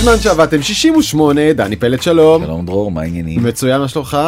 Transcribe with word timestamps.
זמן 0.00 0.18
שעבדתם 0.20 0.62
68, 0.62 1.52
דני 1.52 1.76
פלד 1.76 2.02
שלום. 2.02 2.44
שלום 2.44 2.66
דרור, 2.66 2.90
מה 2.90 3.00
העניינים? 3.00 3.42
מצוין, 3.42 3.80
מה 3.80 3.88
שלומך? 3.88 4.18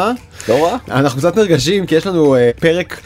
לא 0.49 0.65
רע. 0.65 0.77
אנחנו 0.91 1.19
קצת 1.19 1.37
נרגשים 1.37 1.87
כי 1.87 1.95
יש 1.95 2.07
לנו 2.07 2.37
uh, 2.37 2.61
פרק 2.61 3.01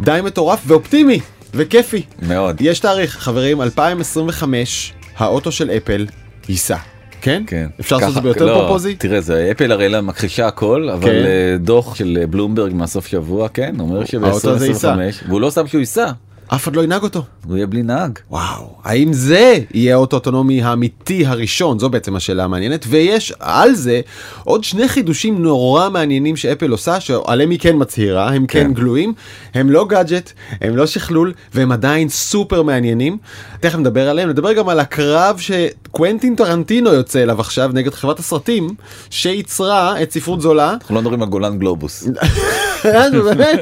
די 0.00 0.20
מטורף 0.24 0.62
ואופטימי 0.66 1.20
וכיפי. 1.54 2.02
מאוד. 2.22 2.56
יש 2.60 2.80
תאריך, 2.80 3.18
חברים, 3.18 3.62
2025, 3.62 4.92
האוטו 5.16 5.52
של 5.52 5.70
אפל 5.70 6.06
ייסע. 6.48 6.76
כן? 7.20 7.42
כן. 7.46 7.66
אפשר 7.80 7.96
לעשות 7.96 8.08
את 8.08 8.14
זה 8.14 8.20
ביותר 8.20 8.46
לא, 8.46 8.58
פרופוזי? 8.58 8.94
תראה, 8.94 9.20
זה 9.20 9.48
אפל 9.50 9.72
הרי 9.72 9.88
לה 9.88 10.00
מכחישה 10.00 10.46
הכל, 10.46 10.88
אבל 10.92 11.02
כן. 11.02 11.24
אה, 11.24 11.56
דוח 11.58 11.94
של 11.94 12.24
בלומברג 12.30 12.74
מהסוף 12.74 13.06
שבוע, 13.06 13.48
כן, 13.48 13.74
אומר 13.80 14.02
האוטו 14.22 14.50
הזה 14.50 14.66
ייסע. 14.66 14.94
שב-2025, 14.94 15.28
והוא 15.28 15.40
לא 15.40 15.50
שם 15.50 15.66
שהוא 15.66 15.78
ייסע, 15.78 16.10
אף 16.54 16.64
אחד 16.64 16.76
לא 16.76 16.84
ינהג 16.84 17.02
אותו. 17.02 17.22
הוא 17.46 17.56
יהיה 17.56 17.66
בלי 17.66 17.82
נהג. 17.82 18.18
וואו, 18.30 18.76
האם 18.84 19.12
זה 19.12 19.58
יהיה 19.74 19.94
האוטו 19.94 20.16
אוטונומי 20.16 20.62
האמיתי 20.62 21.26
הראשון? 21.26 21.78
זו 21.78 21.88
בעצם 21.88 22.16
השאלה 22.16 22.44
המעניינת. 22.44 22.84
ויש 22.88 23.32
על 23.38 23.74
זה 23.74 24.00
עוד 24.44 24.64
שני 24.64 24.88
חידושים 24.88 25.42
נורא 25.42 25.88
מעניינים 25.88 26.36
שאפל 26.36 26.70
עושה, 26.70 27.00
שעליהם 27.00 27.50
היא 27.50 27.58
כן 27.58 27.74
מצהירה, 27.78 28.28
הם 28.28 28.46
כן, 28.46 28.66
כן. 28.66 28.72
גלויים, 28.72 29.14
הם 29.54 29.70
לא 29.70 29.86
גאדג'ט, 29.88 30.32
הם 30.60 30.76
לא 30.76 30.86
שכלול, 30.86 31.32
והם 31.54 31.72
עדיין 31.72 32.08
סופר 32.08 32.62
מעניינים. 32.62 33.18
תכף 33.60 33.78
נדבר 33.78 34.08
עליהם, 34.08 34.28
נדבר 34.28 34.52
גם 34.52 34.68
על 34.68 34.80
הקרב 34.80 35.38
שקוונטין 35.38 36.36
טרנטינו 36.36 36.92
יוצא 36.92 37.22
אליו 37.22 37.40
עכשיו 37.40 37.70
נגד 37.74 37.94
חברת 37.94 38.18
הסרטים, 38.18 38.68
שייצרה 39.10 40.02
את 40.02 40.12
ספרות 40.12 40.40
זולה. 40.40 40.74
אנחנו 40.80 40.94
לא 40.94 41.00
מדברים 41.00 41.22
על 41.22 41.28
גולן 41.28 41.58
גלובוס. 41.58 42.04
כן, 42.82 43.10
באמת. 43.24 43.60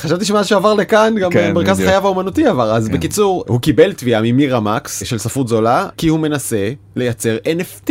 חשבתי 0.00 0.24
שמה 0.24 0.44
שעבר 0.44 0.74
לכאן 0.74 1.14
גם 1.20 1.30
כן, 1.30 1.54
מרכז. 1.54 1.76
חייו 1.76 2.04
האומנותי 2.06 2.46
עבר. 2.46 2.74
אז 2.74 2.88
בקיצור 2.88 3.44
הוא 3.48 3.60
קיבל 3.60 3.92
תביעה 3.92 4.22
ממירמקס 4.22 5.02
של 5.04 5.18
ספרות 5.18 5.48
זולה 5.48 5.88
כי 5.96 6.08
הוא 6.08 6.18
מנסה 6.18 6.70
לייצר 6.96 7.36
NFT 7.44 7.90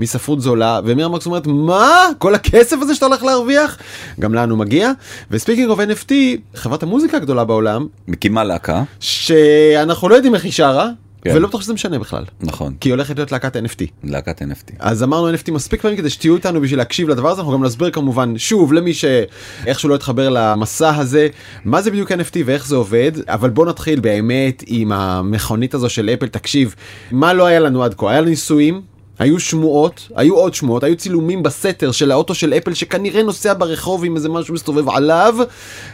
מספרות 0.00 0.40
זולה 0.40 0.80
ומירמקס 0.84 1.26
אומרת 1.26 1.46
מה? 1.46 2.06
כל 2.18 2.34
הכסף 2.34 2.76
הזה 2.82 2.94
שאתה 2.94 3.06
הולך 3.06 3.22
להרוויח? 3.22 3.78
גם 4.20 4.34
לנו 4.34 4.56
מגיע. 4.56 4.90
ו 5.30 5.34
speaking 5.34 5.70
of 5.70 5.80
NFT 5.80 6.12
חברת 6.54 6.82
המוזיקה 6.82 7.16
הגדולה 7.16 7.44
בעולם 7.44 7.86
מקימה 8.08 8.44
להקה, 8.44 8.82
שאנחנו 9.00 10.08
לא 10.08 10.14
יודעים 10.14 10.34
איך 10.34 10.44
היא 10.44 10.52
שרה 10.52 10.88
כן. 11.22 11.36
ולא 11.36 11.48
בטוח 11.48 11.62
שזה 11.62 11.72
משנה 11.74 11.98
בכלל 11.98 12.24
נכון, 12.40 12.74
כי 12.80 12.88
היא 12.88 12.94
הולכת 12.94 13.16
להיות 13.16 13.32
להקת 13.32 13.56
NFT. 13.56 13.84
להקת 14.04 14.42
NFT. 14.42 14.72
אז 14.78 15.02
אמרנו 15.02 15.34
NFT 15.34 15.50
מספיק 15.50 15.80
פעמים 15.80 15.96
כדי 15.96 16.10
שתהיו 16.10 16.36
איתנו 16.36 16.60
בשביל 16.60 16.78
להקשיב 16.78 17.08
לדבר 17.08 17.28
הזה 17.28 17.40
אנחנו 17.40 17.52
גם 17.52 17.64
נסביר 17.64 17.90
כמובן 17.90 18.38
שוב 18.38 18.72
למי 18.72 18.94
שאיכשהו 18.94 19.88
לא 19.88 19.94
התחבר 19.94 20.28
למסע 20.28 20.96
הזה 20.96 21.28
מה 21.64 21.82
זה 21.82 21.90
בדיוק 21.90 22.12
NFT 22.12 22.36
ואיך 22.44 22.66
זה 22.66 22.76
עובד 22.76 23.12
אבל 23.26 23.50
בוא 23.50 23.66
נתחיל 23.66 24.00
באמת 24.00 24.62
עם 24.66 24.92
המכונית 24.92 25.74
הזו 25.74 25.88
של 25.88 26.10
אפל 26.14 26.26
תקשיב 26.26 26.74
מה 27.10 27.32
לא 27.32 27.46
היה 27.46 27.60
לנו 27.60 27.84
עד 27.84 27.94
כה 27.94 28.10
היה 28.10 28.20
ניסויים. 28.20 28.89
היו 29.20 29.40
שמועות, 29.40 30.08
היו 30.16 30.36
עוד 30.36 30.54
שמועות, 30.54 30.84
היו 30.84 30.96
צילומים 30.96 31.42
בסתר 31.42 31.92
של 31.92 32.10
האוטו 32.10 32.34
של 32.34 32.54
אפל 32.54 32.74
שכנראה 32.74 33.22
נוסע 33.22 33.54
ברחוב 33.58 34.04
עם 34.04 34.16
איזה 34.16 34.28
משהו 34.28 34.54
מסתובב 34.54 34.88
עליו 34.88 35.34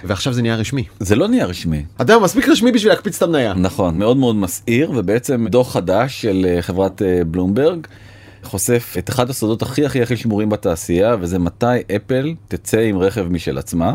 ועכשיו 0.04 0.32
זה 0.32 0.42
נהיה 0.42 0.56
רשמי. 0.56 0.84
זה 1.00 1.16
לא 1.16 1.28
נהיה 1.28 1.46
רשמי. 1.46 1.84
יודע, 2.00 2.18
מספיק 2.18 2.48
רשמי 2.48 2.72
בשביל 2.72 2.92
להקפיץ 2.92 3.16
את 3.16 3.22
המניה. 3.22 3.54
נכון, 3.54 3.98
מאוד 3.98 4.16
מאוד 4.16 4.36
מסעיר, 4.36 4.92
ובעצם 4.96 5.46
דוח 5.48 5.72
חדש 5.72 6.22
של 6.22 6.46
אה, 6.48 6.62
חברת 6.62 7.02
אה, 7.02 7.24
בלומברג 7.24 7.86
חושף 8.42 8.94
את 8.98 9.08
אחד 9.08 9.30
הסודות 9.30 9.62
הכי 9.62 9.86
הכי 9.86 10.02
הכי 10.02 10.16
שמורים 10.16 10.48
בתעשייה, 10.48 11.16
וזה 11.20 11.38
מתי 11.38 11.66
אפל 11.96 12.34
תצא 12.48 12.78
עם 12.78 12.98
רכב 12.98 13.26
משל 13.30 13.58
עצמה, 13.58 13.94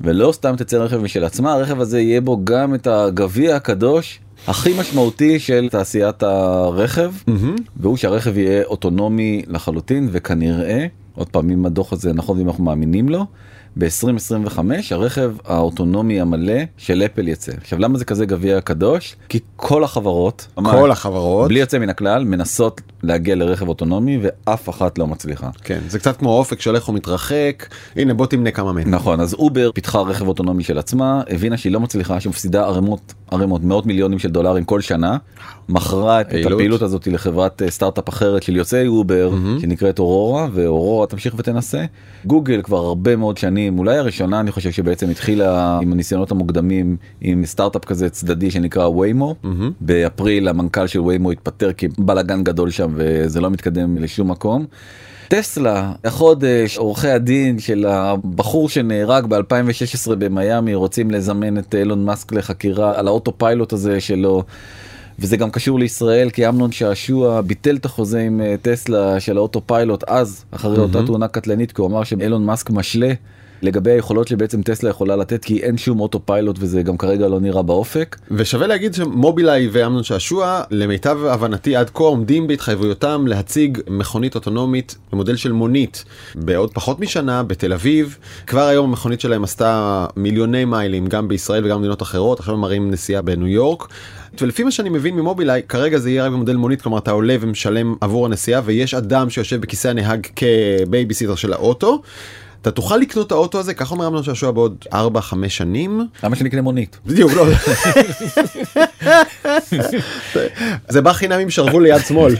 ולא 0.00 0.32
סתם 0.32 0.54
תצא 0.56 0.76
עם 0.76 0.82
רכב 0.82 0.96
משל 0.96 1.24
עצמה, 1.24 1.52
הרכב 1.52 1.80
הזה 1.80 2.00
יהיה 2.00 2.20
בו 2.20 2.40
גם 2.44 2.74
את 2.74 2.86
הגביע 2.86 3.56
הקדוש. 3.56 4.20
הכי 4.46 4.80
משמעותי 4.80 5.38
של 5.38 5.68
תעשיית 5.70 6.22
הרכב, 6.22 7.12
והוא 7.76 7.96
שהרכב 7.96 8.38
יהיה 8.38 8.64
אוטונומי 8.64 9.42
לחלוטין, 9.46 10.08
וכנראה, 10.12 10.86
עוד 11.14 11.28
פעם, 11.28 11.50
אם 11.50 11.66
הדוח 11.66 11.92
הזה 11.92 12.12
נכון 12.12 12.38
ואם 12.38 12.48
אנחנו 12.48 12.64
מאמינים 12.64 13.08
לו, 13.08 13.26
ב-2025 13.76 14.58
הרכב 14.90 15.32
האוטונומי 15.44 16.20
המלא 16.20 16.62
של 16.76 17.02
אפל 17.02 17.28
יצא. 17.28 17.52
עכשיו 17.60 17.78
למה 17.78 17.98
זה 17.98 18.04
כזה 18.04 18.26
גביע 18.26 18.60
קדוש? 18.60 19.16
כי 19.28 19.38
כל 19.56 19.84
החברות, 19.84 20.46
כל 20.54 20.90
החברות. 20.90 21.48
בלי 21.48 21.60
יוצא 21.60 21.78
מן 21.78 21.88
הכלל, 21.88 22.24
מנסות 22.24 22.80
להגיע 23.02 23.34
לרכב 23.34 23.68
אוטונומי 23.68 24.18
ואף 24.22 24.68
אחת 24.68 24.98
לא 24.98 25.06
מצליחה. 25.06 25.50
כן, 25.64 25.78
זה 25.88 25.98
קצת 25.98 26.16
כמו 26.16 26.30
אופק 26.30 26.60
שהולך 26.60 26.88
ומתרחק. 26.88 27.66
הנה 27.96 28.14
בוא 28.14 28.26
תמנה 28.26 28.50
כמה 28.50 28.72
מהם. 28.72 28.90
נכון, 28.90 29.20
אז 29.20 29.34
אובר 29.34 29.70
פיתחה 29.72 30.00
רכב 30.00 30.28
אוטונומי 30.28 30.64
של 30.64 30.78
עצמה, 30.78 31.22
הבינה 31.30 31.56
שהיא 31.56 31.72
לא 31.72 31.80
מצליחה, 31.80 32.20
שהיא 32.20 32.30
מפסידה 32.30 32.64
ערימות, 32.64 33.14
ערימות, 33.30 33.64
מאות 33.64 33.86
מיליונים 33.86 34.18
של 34.18 34.30
דולרים 34.30 34.64
כל 34.64 34.80
שנה, 34.80 35.16
מכרה 35.68 36.20
את, 36.20 36.26
את 36.26 36.30
פעילות. 36.30 36.52
הפעילות 36.52 36.82
הזאת 36.82 37.06
לחברת 37.06 37.62
אה, 37.62 37.70
סטארט-אפ 37.70 38.08
אחרת 38.08 38.42
של 38.42 38.56
יוצאי 38.56 38.86
אובר, 38.86 39.30
שנקראת 39.60 39.98
אורורה, 39.98 40.48
ואורורה 40.52 41.06
תמשיך 41.06 41.34
ותנסה. 41.36 41.84
גוגל 42.24 42.62
כבר 42.62 42.76
הרבה 42.76 43.16
מאוד 43.16 43.38
שנים, 43.38 43.67
אולי 43.78 43.96
הראשונה 43.96 44.40
אני 44.40 44.52
חושב 44.52 44.70
שבעצם 44.70 45.10
התחילה 45.10 45.78
עם 45.82 45.92
הניסיונות 45.92 46.30
המוקדמים 46.30 46.96
עם 47.20 47.46
סטארט-אפ 47.46 47.84
כזה 47.84 48.10
צדדי 48.10 48.50
שנקרא 48.50 48.86
ויימו. 48.86 49.34
באפריל 49.80 50.48
המנכ"ל 50.48 50.86
של 50.86 51.00
ויימו 51.00 51.30
התפטר 51.30 51.72
כי 51.72 51.88
בלאגן 51.98 52.44
גדול 52.44 52.70
שם 52.70 52.92
וזה 52.94 53.40
לא 53.40 53.50
מתקדם 53.50 53.98
לשום 53.98 54.30
מקום. 54.30 54.66
טסלה, 55.28 55.92
החודש, 56.04 56.78
עורכי 56.78 57.08
הדין 57.08 57.58
של 57.58 57.86
הבחור 57.86 58.68
שנהרג 58.68 59.26
ב-2016 59.26 60.14
במיאמי 60.18 60.74
רוצים 60.74 61.10
לזמן 61.10 61.58
את 61.58 61.74
אילון 61.74 62.04
מאסק 62.04 62.32
לחקירה 62.32 62.98
על 62.98 63.08
ה 63.08 63.38
autopilot 63.38 63.72
הזה 63.72 64.00
שלו. 64.00 64.42
וזה 65.18 65.36
גם 65.36 65.50
קשור 65.50 65.78
לישראל 65.78 66.30
כי 66.30 66.48
אמנון 66.48 66.72
שעשוע 66.72 67.40
ביטל 67.40 67.76
את 67.76 67.84
החוזה 67.84 68.20
עם 68.20 68.40
אה, 68.40 68.54
טסלה 68.62 69.20
של 69.20 69.36
האוטו 69.36 69.60
פיילוט 69.66 70.04
אז 70.06 70.44
אחרי 70.50 70.78
אותה 70.78 71.06
תאונה 71.06 71.28
קטלנית 71.28 71.72
כי 71.72 71.80
הוא 71.80 71.90
אמר 71.90 72.04
שאילון 72.04 72.44
מאסק 72.44 72.70
משלה 72.70 73.12
לגבי 73.62 73.90
היכולות 73.90 74.28
שבעצם 74.28 74.62
טסלה 74.62 74.90
יכולה 74.90 75.16
לתת 75.16 75.44
כי 75.44 75.58
אין 75.62 75.78
שום 75.78 76.00
אוטו 76.00 76.20
פיילוט 76.26 76.56
וזה 76.58 76.82
גם 76.82 76.96
כרגע 76.96 77.28
לא 77.28 77.40
נראה 77.40 77.62
באופק. 77.62 78.16
ושווה 78.30 78.66
להגיד 78.66 78.94
שמובילאיי 78.94 79.68
ואמנון 79.72 80.02
שעשוע 80.02 80.62
למיטב 80.70 81.18
הבנתי 81.24 81.76
עד 81.76 81.90
כה 81.94 82.04
עומדים 82.04 82.46
בהתחייבויותם 82.46 83.26
להציג 83.26 83.78
מכונית 83.90 84.34
אוטונומית 84.34 84.96
במודל 85.12 85.36
של 85.36 85.52
מונית 85.52 86.04
בעוד 86.34 86.74
פחות 86.74 87.00
משנה 87.00 87.42
בתל 87.42 87.72
אביב 87.72 88.18
כבר 88.46 88.66
היום 88.66 88.88
המכונית 88.88 89.20
שלהם 89.20 89.44
עשתה 89.44 90.06
מיליוני 90.16 90.64
מיילים 90.64 91.06
גם 91.06 91.28
בישראל 91.28 91.64
וגם 91.64 91.76
במדינות 91.76 92.02
אחרות 92.02 92.40
עכשיו 92.40 92.54
הם 92.54 92.60
מראים 92.60 92.90
נסיעה 92.90 93.22
בניו 93.22 93.46
יורק. 93.46 93.88
ולפי 94.40 94.62
מה 94.62 94.70
שאני 94.70 94.88
מבין 94.88 95.16
ממובילאיי 95.16 95.62
כרגע 95.68 95.98
זה 95.98 96.10
יהיה 96.10 96.24
רק 96.24 96.32
במודל 96.32 96.56
מונית 96.56 96.82
כלומר 96.82 96.98
אתה 96.98 97.10
עולה 97.10 97.36
ומשלם 97.40 97.94
עבור 98.00 98.26
הנסיעה 98.26 98.60
ויש 98.64 98.94
אדם 98.94 99.30
שיושב 99.30 99.60
בכיסא 99.60 99.88
הנהג 99.88 100.26
כבייביסיטר 100.36 101.34
של 101.34 101.52
האוטו. 101.52 102.02
אתה 102.62 102.70
תוכל 102.70 102.96
לקנות 102.96 103.26
את 103.26 103.32
האוטו 103.32 103.58
הזה 103.58 103.74
ככה 103.74 103.94
אומר 103.94 104.06
אמנון 104.06 104.22
שעשוע 104.22 104.50
בעוד 104.50 104.84
4-5 104.92 104.96
שנים 105.48 106.06
למה 106.22 106.36
שנקנה 106.36 106.62
מונית? 106.62 106.98
בדיוק 107.06 107.32
לא. 107.32 107.46
זה 110.88 111.02
בא 111.02 111.12
חינם 111.12 111.40
עם 111.40 111.50
שרוול 111.50 111.82
ליד 111.82 112.00
שמאל. 112.08 112.34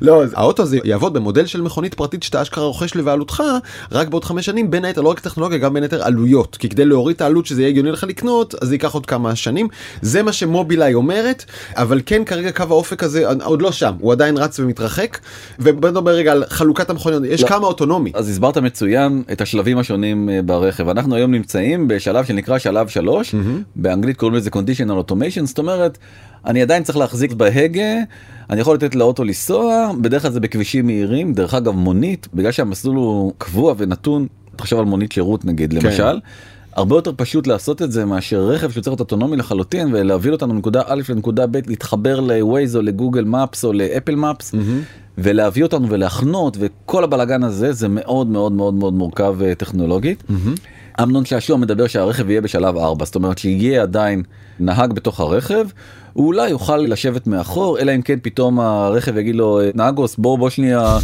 לא, 0.00 0.22
האוטו 0.34 0.62
הזה 0.62 0.78
יעבוד 0.84 1.12
במודל 1.12 1.46
של 1.46 1.60
מכונית 1.60 1.94
פרטית 1.94 2.22
שאתה 2.22 2.42
אשכרה 2.42 2.64
רוכש 2.64 2.96
לבעלותך 2.96 3.42
רק 3.92 4.08
בעוד 4.08 4.24
חמש 4.24 4.46
שנים 4.46 4.70
בין 4.70 4.84
היתר 4.84 5.00
לא 5.00 5.08
רק 5.08 5.20
טכנולוגיה 5.20 5.58
גם 5.58 5.74
בין 5.74 5.82
היתר 5.82 6.02
עלויות 6.02 6.56
כי 6.56 6.68
כדי 6.68 6.84
להוריד 6.84 7.16
את 7.16 7.20
העלות 7.20 7.46
שזה 7.46 7.62
יהיה 7.62 7.68
הגיוני 7.68 7.90
לך 7.90 8.04
לקנות 8.04 8.54
אז 8.62 8.68
זה 8.68 8.74
ייקח 8.74 8.94
עוד 8.94 9.06
כמה 9.06 9.36
שנים 9.36 9.68
זה 10.02 10.22
מה 10.22 10.32
שמובילאיי 10.32 10.94
אומרת 10.94 11.44
אבל 11.76 12.00
כן 12.06 12.24
כרגע 12.24 12.52
קו 12.52 12.64
האופק 12.68 13.02
הזה 13.02 13.24
עוד 13.44 13.62
לא 13.62 13.72
שם 13.72 13.92
הוא 14.00 14.12
עדיין 14.12 14.36
רץ 14.36 14.60
ומתרחק 14.60 15.18
ובוא 15.58 15.90
נדבר 15.90 16.10
רגע 16.10 16.32
על 16.32 16.44
חלוקת 16.48 16.90
המכוניות 16.90 17.22
יש 17.26 17.42
לא. 17.42 17.48
כמה 17.48 17.66
אוטונומי. 17.66 18.12
אז 18.14 18.28
הסברת 18.56 18.72
מצוין 18.72 19.22
את 19.32 19.40
השלבים 19.40 19.78
השונים 19.78 20.28
אה, 20.28 20.42
ברכב. 20.42 20.88
אנחנו 20.88 21.14
היום 21.14 21.30
נמצאים 21.30 21.88
בשלב 21.88 22.24
שנקרא 22.24 22.58
שלב 22.58 22.88
שלוש. 22.88 23.34
באנגלית 23.76 24.16
קוראים 24.16 24.36
לזה 24.36 24.50
conditional 24.50 25.10
automation 25.10 25.44
זאת 25.44 25.58
אומרת 25.58 25.98
אני 26.46 26.62
עדיין 26.62 26.82
צריך 26.82 26.98
להחזיק 26.98 27.32
בהגה 27.32 27.94
אני 28.50 28.60
יכול 28.60 28.74
לתת 28.74 28.94
לאוטו 28.94 29.24
לנסוע 29.24 29.90
בדרך 30.00 30.22
כלל 30.22 30.30
זה 30.30 30.40
בכבישים 30.40 30.86
מהירים 30.86 31.32
דרך 31.32 31.54
אגב 31.54 31.74
מונית 31.74 32.28
בגלל 32.34 32.52
שהמסלול 32.52 32.96
הוא 32.96 33.32
קבוע 33.38 33.74
ונתון 33.78 34.26
תחשוב 34.56 34.78
על 34.78 34.84
מונית 34.84 35.12
שירות 35.12 35.44
נגיד 35.44 35.72
למשל. 35.72 36.18
הרבה 36.76 36.96
יותר 36.96 37.12
פשוט 37.16 37.46
לעשות 37.46 37.82
את 37.82 37.92
זה 37.92 38.04
מאשר 38.04 38.46
רכב 38.46 38.70
שצריך 38.70 38.88
להיות 38.88 39.00
אוטונומי 39.00 39.36
לחלוטין 39.36 39.88
ולהוביל 39.94 40.32
אותנו 40.32 40.54
מנקודה 40.54 40.82
א' 40.86 41.02
לנקודה 41.08 41.46
ב' 41.46 41.56
להתחבר 41.66 42.20
לווייז 42.20 42.76
או 42.76 42.82
לגוגל 42.82 43.24
מפס 43.24 43.64
או 43.64 43.72
לאפל 43.72 44.14
מפס 44.14 44.54
ולהביא 45.18 45.62
אותנו 45.62 45.88
ולהחנות 45.90 46.56
וכל 46.60 47.04
הבלגן 47.04 47.42
הזה 47.42 47.72
זה 47.72 47.88
מאוד 47.88 48.26
מאוד 48.26 48.52
מאוד 48.52 48.74
מאוד 48.74 48.94
מורכב 48.94 49.42
אה, 49.42 49.54
טכנולוגית. 49.54 50.24
אמנון 51.02 51.24
שעשוע 51.24 51.56
מדבר 51.56 51.86
שהרכב 51.86 52.30
יהיה 52.30 52.40
בשלב 52.40 52.76
4 52.76 53.04
זאת 53.04 53.14
אומרת 53.14 53.38
שיהיה 53.38 53.82
עדיין 53.82 54.22
נהג 54.60 54.92
בתוך 54.92 55.20
הרכב 55.20 55.66
הוא 56.12 56.26
אולי 56.26 56.48
יוכל 56.50 56.76
לשבת 56.76 57.26
מאחור 57.26 57.78
אלא 57.78 57.94
אם 57.94 58.02
כן 58.02 58.18
פתאום 58.22 58.60
הרכב 58.60 59.16
יגיד 59.16 59.34
לו 59.34 59.60
נהגוס 59.74 60.16
בוא 60.16 60.38
בוא 60.38 60.50
שנייה. 60.50 60.98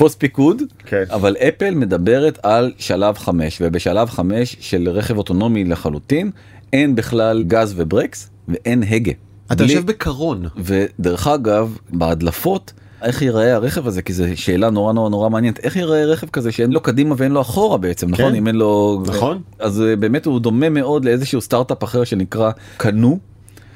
תפוס 0.00 0.14
פיקוד 0.14 0.62
כן. 0.86 1.04
אבל 1.10 1.36
אפל 1.36 1.74
מדברת 1.74 2.38
על 2.42 2.72
שלב 2.78 3.18
5 3.18 3.58
ובשלב 3.64 4.08
5 4.10 4.56
של 4.60 4.88
רכב 4.88 5.18
אוטונומי 5.18 5.64
לחלוטין 5.64 6.30
אין 6.72 6.94
בכלל 6.94 7.42
גז 7.42 7.74
וברקס 7.76 8.30
ואין 8.48 8.82
הגה. 8.90 9.12
אתה 9.52 9.64
בלי- 9.64 9.72
יושב 9.72 9.86
בקרון. 9.86 10.46
ודרך 10.58 11.26
אגב 11.26 11.76
בהדלפות 11.90 12.72
איך 13.02 13.22
ייראה 13.22 13.54
הרכב 13.54 13.86
הזה 13.86 14.02
כי 14.02 14.12
זו 14.12 14.24
שאלה 14.34 14.70
נורא 14.70 14.92
נורא 14.92 15.10
נורא 15.10 15.28
מעניינת 15.30 15.58
איך 15.58 15.76
ייראה 15.76 16.04
רכב 16.04 16.26
כזה 16.28 16.52
שאין 16.52 16.72
לו 16.72 16.80
קדימה 16.80 17.14
ואין 17.18 17.32
לו 17.32 17.40
אחורה 17.40 17.78
בעצם 17.78 18.08
נכון 18.10 18.30
כן. 18.30 18.34
אם 18.34 18.46
אין 18.46 18.56
לו 18.56 19.02
נכון. 19.06 19.40
אז 19.58 19.82
אה, 19.82 19.96
באמת 19.96 20.26
הוא 20.26 20.40
דומה 20.40 20.68
מאוד 20.68 21.04
לאיזשהו 21.04 21.40
סטארט-אפ 21.40 21.84
אחר 21.84 22.04
שנקרא 22.04 22.50
קנו. 22.76 23.18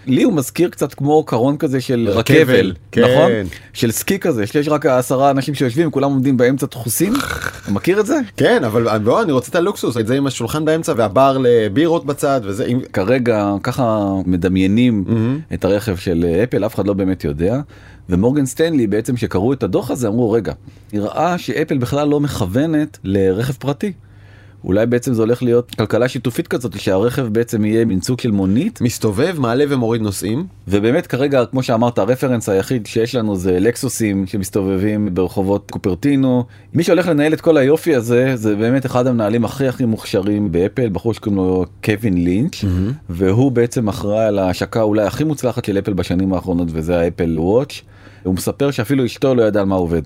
לי 0.06 0.22
הוא 0.22 0.32
מזכיר 0.32 0.68
קצת 0.68 0.94
כמו 0.94 1.24
קרון 1.24 1.56
כזה 1.56 1.80
של 1.80 2.08
רכבל, 2.12 2.72
כן. 2.92 3.02
נכון? 3.02 3.30
של 3.72 3.90
סקי 3.90 4.18
כזה, 4.18 4.46
שיש 4.46 4.68
רק 4.68 4.86
עשרה 4.86 5.30
אנשים 5.30 5.54
שיושבים, 5.54 5.90
כולם 5.90 6.10
עומדים 6.10 6.36
באמצע 6.36 6.66
דחוסים. 6.66 7.12
מכיר 7.68 8.00
את 8.00 8.06
זה? 8.06 8.18
כן, 8.36 8.64
אבל 8.64 8.98
בוא, 8.98 9.22
אני 9.22 9.32
רוצה 9.32 9.50
את 9.50 9.56
הלוקסוס, 9.56 9.96
את 9.96 10.06
זה 10.06 10.16
עם 10.16 10.26
השולחן 10.26 10.64
באמצע 10.64 10.92
והבר 10.96 11.38
לבירות 11.40 12.06
בצד 12.06 12.40
וזה. 12.44 12.64
עם... 12.66 12.80
כרגע 12.92 13.52
ככה 13.62 14.12
מדמיינים 14.26 15.04
Mm-hmm. 15.06 15.54
את 15.54 15.64
הרכב 15.64 15.96
של 15.96 16.24
אה, 16.28 16.44
אפל, 16.44 16.66
אף 16.66 16.74
אחד 16.74 16.86
לא 16.86 16.92
באמת 16.92 17.24
יודע. 17.24 17.60
ומורגן 18.08 18.46
סטנלי 18.46 18.86
בעצם 18.86 19.16
שקראו 19.16 19.52
את 19.52 19.62
הדוח 19.62 19.90
הזה 19.90 20.08
אמרו 20.08 20.32
רגע, 20.32 20.52
נראה 20.92 21.38
שאפל 21.38 21.78
בכלל 21.78 22.08
לא 22.08 22.20
מכוונת 22.20 22.98
לרכב 23.04 23.52
פרטי. 23.52 23.92
אולי 24.64 24.86
בעצם 24.86 25.14
זה 25.14 25.22
הולך 25.22 25.42
להיות 25.42 25.74
כלכלה 25.74 26.08
שיתופית 26.08 26.48
כזאת 26.48 26.80
שהרכב 26.80 27.26
בעצם 27.26 27.64
יהיה 27.64 27.84
מין 27.84 28.00
סוג 28.00 28.20
של 28.20 28.30
מונית 28.30 28.80
מסתובב, 28.80 29.36
מעלה 29.38 29.64
ומוריד 29.68 30.02
נוסעים. 30.02 30.46
ובאמת 30.68 31.06
כרגע 31.06 31.44
כמו 31.46 31.62
שאמרת 31.62 31.98
הרפרנס 31.98 32.48
היחיד 32.48 32.86
שיש 32.86 33.14
לנו 33.14 33.36
זה 33.36 33.60
לקסוסים 33.60 34.26
שמסתובבים 34.26 35.14
ברחובות 35.14 35.70
קופרטינו 35.70 36.44
מי 36.74 36.82
שהולך 36.82 37.08
לנהל 37.08 37.32
את 37.32 37.40
כל 37.40 37.56
היופי 37.56 37.94
הזה 37.94 38.36
זה 38.36 38.56
באמת 38.56 38.86
אחד 38.86 39.06
המנהלים 39.06 39.44
הכי 39.44 39.68
הכי 39.68 39.84
מוכשרים 39.84 40.52
באפל 40.52 40.88
בחור 40.88 41.14
שקוראים 41.14 41.36
לו 41.36 41.64
קווין 41.84 42.24
לינץ' 42.24 42.64
והוא 43.08 43.52
בעצם 43.52 43.88
אחראי 43.88 44.24
על 44.24 44.38
ההשקה 44.38 44.82
אולי 44.82 45.06
הכי 45.06 45.24
מוצלחת 45.24 45.64
של 45.64 45.78
אפל 45.78 45.92
בשנים 45.92 46.32
האחרונות 46.32 46.68
וזה 46.70 47.00
האפל 47.00 47.38
וואץ'. 47.38 47.80
הוא 48.22 48.34
מספר 48.34 48.70
שאפילו 48.70 49.04
אשתו 49.04 49.34
לא 49.34 49.42
ידעה 49.42 49.62
על 49.62 49.68
מה 49.68 49.74
עובד. 49.74 50.02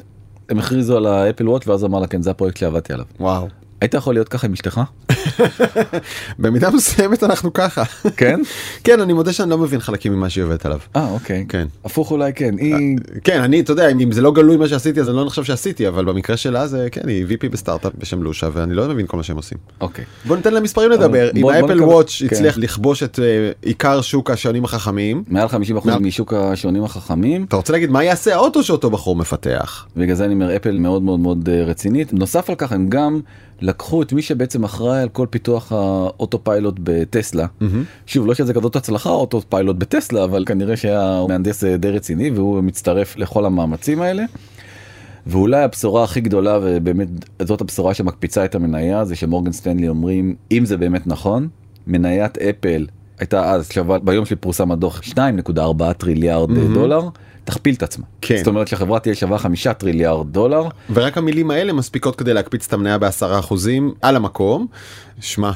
הם 0.49 0.59
הכריזו 0.59 0.97
על 0.97 1.07
האפל 1.07 1.49
וואץ' 1.49 1.67
ואז 1.67 1.85
אמר 1.85 2.01
לה 2.01 2.07
כן 2.07 2.23
זה 2.23 2.31
הפרויקט 2.31 2.57
שעבדתי 2.57 2.93
עליו. 2.93 3.07
וואו. 3.21 3.49
היית 3.81 3.95
יכול 3.95 4.15
להיות 4.15 4.29
ככה 4.29 4.47
עם 4.47 4.53
אשתך? 4.53 4.81
במידה 6.39 6.71
מסוימת 6.71 7.23
אנחנו 7.23 7.53
ככה. 7.53 7.85
כן? 8.17 8.41
כן, 8.85 9.01
אני 9.01 9.13
מודה 9.13 9.33
שאני 9.33 9.51
לא 9.51 9.59
מבין 9.59 9.81
חלקים 9.81 10.13
ממה 10.13 10.31
שהיא 10.31 10.45
עובדת 10.45 10.67
עליו. 10.67 10.79
אה 10.97 11.09
אוקיי. 11.11 11.47
כן. 11.49 11.67
הפוך 11.85 12.11
אולי 12.11 12.33
כן. 12.33 12.55
היא 12.59 12.97
כן, 13.25 13.41
אני, 13.43 13.61
אתה 13.61 13.73
יודע, 13.73 13.89
אם 13.89 14.13
זה 14.13 14.21
לא 14.21 14.33
גלוי 14.33 14.57
מה 14.57 14.69
שעשיתי 14.69 15.01
אז 15.01 15.09
אני 15.09 15.17
לא 15.17 15.25
נחשב 15.25 15.45
שעשיתי, 15.45 15.89
אבל 15.89 16.05
במקרה 16.05 16.37
שלה 16.37 16.67
זה, 16.67 16.89
כן, 16.93 17.09
היא 17.09 17.27
VP 17.27 17.49
בסטארט-אפ 17.51 17.93
בשם 17.99 18.23
לושה, 18.23 18.49
ואני 18.53 18.75
לא 18.75 18.89
מבין 18.89 19.07
כל 19.07 19.17
מה 19.17 19.23
שהם 19.23 19.37
עושים. 19.37 19.59
אוקיי. 19.81 20.05
בוא 20.25 20.37
ניתן 20.37 20.55
להם 20.55 20.63
מספרים 20.63 20.91
לדבר. 20.91 21.31
אם 21.37 21.49
האפל 21.49 21.83
וואץ' 21.83 22.17
כן. 22.21 22.27
הצליח 22.27 22.59
לכבוש 22.59 23.03
את 23.03 23.19
אה, 23.19 23.51
עיקר 23.63 24.01
שוק 24.01 24.31
השעונים 24.31 24.65
החכמים, 24.65 25.25
מעל 25.29 25.47
50% 25.47 25.51
מעל- 25.85 25.99
משוק 25.99 26.33
השעונים 26.33 26.85
החכמים 26.85 27.45
אתה 27.45 27.57
רוצה 27.57 27.73
להגיד 27.73 27.91
מה 27.91 28.05
יעשה 28.05 28.35
האוטו 28.35 28.63
שאותו 28.63 28.91
בחור 28.91 29.17
מפתח? 29.17 29.87
בגלל 29.97 30.15
זה 30.15 30.25
אני 30.25 30.35
אומר 30.35 30.57
אפל 30.57 30.79
מאוד 30.79 31.03
מאוד 31.03 31.21
מאוד 31.21 31.49
אה, 31.53 31.65
רצינית 31.65 32.13
נוסף 32.13 32.51
על 32.51 32.57
כך 32.57 32.73
הם 32.73 32.89
גם 32.89 33.21
לקחו 33.61 34.03
את 34.03 34.13
מי 34.13 34.23
שבעצם 34.23 34.65
אחראי 34.65 35.03
על 35.03 35.09
כל 35.09 35.27
פיתוח 35.31 35.73
האוטו 35.73 36.45
פיילוט 36.45 36.75
בטסלה 36.83 37.47
שוב 38.07 38.27
לא 38.27 38.35
שזה 38.35 38.55
כזאת 38.55 38.77
הצלחה 38.77 39.11
אוטו 39.11 39.41
פיילוט 39.49 39.77
בטסלה 39.77 40.25
אבל 40.25 40.45
כנראה 40.47 40.77
שהיה 40.77 41.25
מהנדס 41.29 41.65
אה, 41.65 41.77
די 41.77 41.91
רציני 41.91 42.31
והוא 42.31 42.61
מצטרף 42.61 43.17
לכל 43.17 43.45
המאמצים 43.45 44.03
האלה. 44.03 44.25
ואולי 45.27 45.63
הבשורה 45.63 46.05
הכי 46.05 46.21
גדולה 46.21 46.59
ובאמת 46.63 47.09
זאת 47.43 47.61
הבשורה 47.61 47.95
שמקפיצה 47.95 48.45
את 48.45 48.55
המניה 48.55 49.05
זה 49.05 49.17
שמורגן 49.17 49.53
סטנלי 49.53 49.89
אומרים 49.89 50.35
אם 50.53 50.65
זה 50.65 50.77
באמת 50.77 51.07
נכון 51.07 51.49
מניית 51.87 52.39
אפל 52.39 52.87
הייתה 53.19 53.53
אז 53.53 53.69
שווה 53.73 53.99
ביום 53.99 54.25
שפורסם 54.25 54.73
הדוח 54.73 55.01
2.4 55.03 55.93
טריליארד 55.99 56.51
mm-hmm. 56.51 56.75
דולר 56.75 57.09
תכפיל 57.49 57.75
את 57.75 57.83
עצמה. 57.83 58.05
כן. 58.21 58.37
זאת 58.37 58.47
אומרת 58.47 58.69
שהחברה 58.69 59.01
תהיה 59.01 59.15
שווה 59.15 59.39
חמישה 59.39 59.73
טריליארד 59.73 60.33
דולר. 60.33 60.69
ורק 60.93 61.19
המילים 61.19 61.51
האלה 61.51 61.73
מספיקות 61.73 62.17
כדי 62.17 62.35
להקפיץ 62.35 62.67
את 62.67 62.73
המניה 62.73 62.99
בעשרה 62.99 63.39
אחוזים 63.39 63.95
על 64.03 64.17
המקום. 64.17 64.67
שמע, 65.21 65.51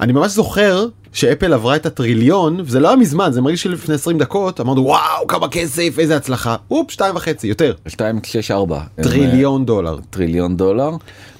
אני 0.00 0.12
ממש 0.12 0.32
זוכר 0.32 0.86
שאפל 1.12 1.52
עברה 1.52 1.76
את 1.76 1.86
הטריליון, 1.86 2.60
וזה 2.64 2.80
לא 2.80 2.88
היה 2.88 2.96
מזמן, 2.96 3.32
זה 3.32 3.40
מרגיש 3.40 3.62
שלפני 3.62 3.94
20 3.94 4.18
דקות, 4.18 4.60
אמרנו 4.60 4.84
וואו 4.84 5.26
כמה 5.28 5.48
כסף, 5.48 5.94
איזה 5.98 6.16
הצלחה, 6.16 6.56
אופ, 6.70 6.90
שתיים 6.90 7.16
וחצי, 7.16 7.46
יותר. 7.46 7.74
2.64 7.88 8.52
טריליון 9.02 9.64
דולר. 9.66 9.96
טריליון 10.10 10.56
דולר 10.56 10.90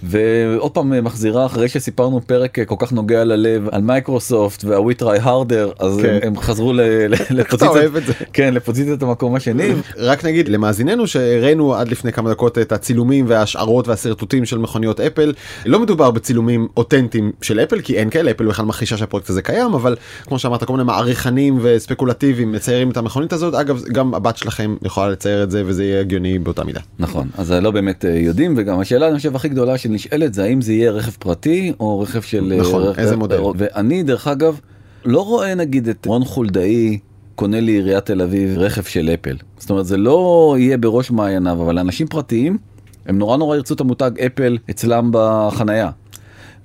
ועוד 0.02 0.70
פעם 0.70 1.04
מחזירה 1.04 1.46
אחרי 1.46 1.68
שסיפרנו 1.68 2.20
פרק 2.26 2.58
כל 2.66 2.74
כך 2.78 2.92
נוגע 2.92 3.24
ללב 3.24 3.68
על 3.72 3.82
מייקרוסופט 3.82 4.64
וה-We 4.64 5.02
try 5.02 5.24
harder 5.24 5.74
אז 5.84 5.98
כן. 6.02 6.18
הם 6.22 6.40
חזרו 6.40 6.72
ל- 6.72 6.80
ל- 6.80 7.14
לפוזיציית. 7.40 7.92
כן 8.32 8.54
לפוזיציית 8.54 9.02
המקום 9.02 9.34
השני 9.34 9.72
רק 9.96 10.24
נגיד 10.24 10.48
למאזיננו 10.48 11.06
שהראינו 11.06 11.74
עד 11.74 11.88
לפני 11.88 12.12
כמה 12.12 12.30
דקות 12.30 12.58
את 12.58 12.72
הצילומים 12.72 13.24
וההשערות 13.28 13.88
והשרטוטים 13.88 14.44
של 14.44 14.58
מכוניות 14.58 15.00
אפל. 15.00 15.32
לא 15.66 15.80
מדובר 15.80 16.10
בצילומים 16.10 16.68
אותנטיים 16.76 17.32
של 17.42 17.60
אפל 17.60 17.80
כי 17.80 17.96
אין 17.96 18.10
כאלה, 18.10 18.30
אפל 18.30 18.46
בכלל 18.46 18.64
מכחישה 18.64 18.96
שהפרויקט 18.96 19.30
הזה 19.30 19.42
קיים, 19.42 19.59
אבל 19.66 19.96
כמו 20.26 20.38
שאמרת 20.38 20.64
כל 20.64 20.72
מיני 20.72 20.84
מעריכנים 20.84 21.58
וספקולטיביים 21.62 22.52
מציירים 22.52 22.90
את 22.90 22.96
המכונית 22.96 23.32
הזאת. 23.32 23.54
אגב 23.54 23.82
גם 23.92 24.14
הבת 24.14 24.36
שלכם 24.36 24.76
יכולה 24.84 25.08
לצייר 25.10 25.42
את 25.42 25.50
זה 25.50 25.62
וזה 25.66 25.84
יהיה 25.84 26.00
הגיוני 26.00 26.38
באותה 26.38 26.64
מידה. 26.64 26.80
נכון 26.98 27.28
אז 27.38 27.52
לא 27.52 27.70
באמת 27.70 28.04
אה, 28.04 28.10
יודעים 28.10 28.54
וגם 28.56 28.80
השאלה 28.80 29.08
אני 29.08 29.16
חושב 29.16 29.36
הכי 29.36 29.48
גדולה 29.48 29.78
שנשאלת 29.78 30.34
זה 30.34 30.44
האם 30.44 30.60
זה 30.62 30.72
יהיה 30.72 30.90
רכב 30.90 31.12
פרטי 31.18 31.72
או 31.80 32.00
רכב 32.00 32.20
של 32.20 32.52
אה, 32.52 32.60
נכון, 32.60 32.82
רכב- 32.82 33.00
איזה 33.00 33.16
מודל? 33.16 33.40
ואני 33.56 34.02
דרך 34.02 34.26
אגב 34.28 34.60
לא 35.04 35.24
רואה 35.24 35.54
נגיד 35.54 35.88
את 35.88 36.06
רון 36.06 36.24
חולדאי 36.24 36.98
קונה 37.34 37.60
לעיריית 37.60 38.06
תל 38.06 38.22
אביב 38.22 38.58
רכב 38.58 38.82
של 38.82 39.10
אפל 39.14 39.36
זאת 39.58 39.70
אומרת 39.70 39.86
זה 39.86 39.96
לא 39.96 40.54
יהיה 40.58 40.78
בראש 40.78 41.10
מעייניו 41.10 41.62
אבל 41.62 41.78
אנשים 41.78 42.06
פרטיים 42.06 42.58
הם 43.06 43.18
נורא 43.18 43.36
נורא 43.36 43.56
ירצו 43.56 43.74
את 43.74 43.80
המותג 43.80 44.10
אפל 44.26 44.58
אצלם 44.70 45.10
בחנייה. 45.12 45.90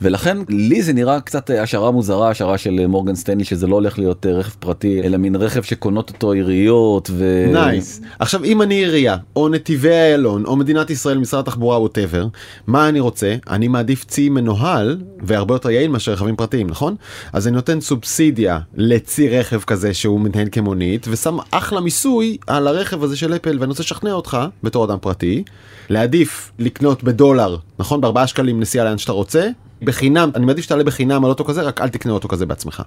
ולכן 0.01 0.37
לי 0.49 0.81
זה 0.81 0.93
נראה 0.93 1.21
קצת 1.21 1.51
אה, 1.51 1.61
השערה 1.61 1.91
מוזרה 1.91 2.29
השערה 2.29 2.57
של 2.57 2.79
אה, 2.79 2.87
מורגן 2.87 3.15
סטנלי 3.15 3.43
שזה 3.43 3.67
לא 3.67 3.75
הולך 3.75 3.99
להיות 3.99 4.25
אה, 4.25 4.31
רכב 4.31 4.51
פרטי 4.59 5.01
אלא 5.03 5.17
מין 5.17 5.35
רכב 5.35 5.61
שקונות 5.61 6.09
אותו 6.09 6.31
עיריות 6.31 7.09
ו... 7.13 7.45
nice. 7.53 8.01
עכשיו 8.19 8.43
אם 8.43 8.61
אני 8.61 8.75
עירייה 8.75 9.17
או 9.35 9.49
נתיבי 9.49 9.89
איילון 9.89 10.45
או 10.45 10.55
מדינת 10.55 10.89
ישראל 10.89 11.17
משרד 11.17 11.39
התחבורה 11.39 11.79
whatever 11.79 12.27
מה 12.67 12.89
אני 12.89 12.99
רוצה 12.99 13.35
אני 13.49 13.67
מעדיף 13.67 14.05
צי 14.05 14.29
מנוהל 14.29 15.01
והרבה 15.21 15.55
יותר 15.55 15.69
יעיל 15.69 15.91
מאשר 15.91 16.11
רכבים 16.11 16.35
פרטיים 16.35 16.67
נכון 16.67 16.95
אז 17.33 17.47
אני 17.47 17.55
נותן 17.55 17.81
סובסידיה 17.81 18.59
לצי 18.75 19.29
רכב 19.29 19.59
כזה 19.59 19.93
שהוא 19.93 20.21
מתנהל 20.21 20.47
כמונית 20.51 21.07
ושם 21.09 21.37
אחלה 21.51 21.81
מיסוי 21.81 22.37
על 22.47 22.67
הרכב 22.67 23.03
הזה 23.03 23.17
של 23.17 23.35
אפל 23.35 23.57
ואני 23.59 23.69
רוצה 23.69 23.83
לשכנע 23.83 24.11
אותך 24.11 24.37
בתור 24.63 24.85
אדם 24.85 24.97
פרטי 25.01 25.43
להעדיף 25.89 26.51
לקנות 26.59 27.03
בדולר 27.03 27.57
נכון 27.79 28.01
בארבעה 28.01 28.27
שקלים 28.27 28.59
נסיעה 28.59 28.85
לאן 28.85 28.97
שאתה 28.97 29.11
רוצה. 29.11 29.49
בחינם 29.85 30.31
אני 30.35 30.45
מעדיף 30.45 30.65
שתעלה 30.65 30.83
בחינם 30.83 31.25
על 31.25 31.29
אוטו 31.29 31.45
כזה 31.45 31.61
רק 31.61 31.81
אל 31.81 31.89
תקנה 31.89 32.11
אוטו 32.11 32.27
כזה 32.27 32.45
בעצמך. 32.45 32.81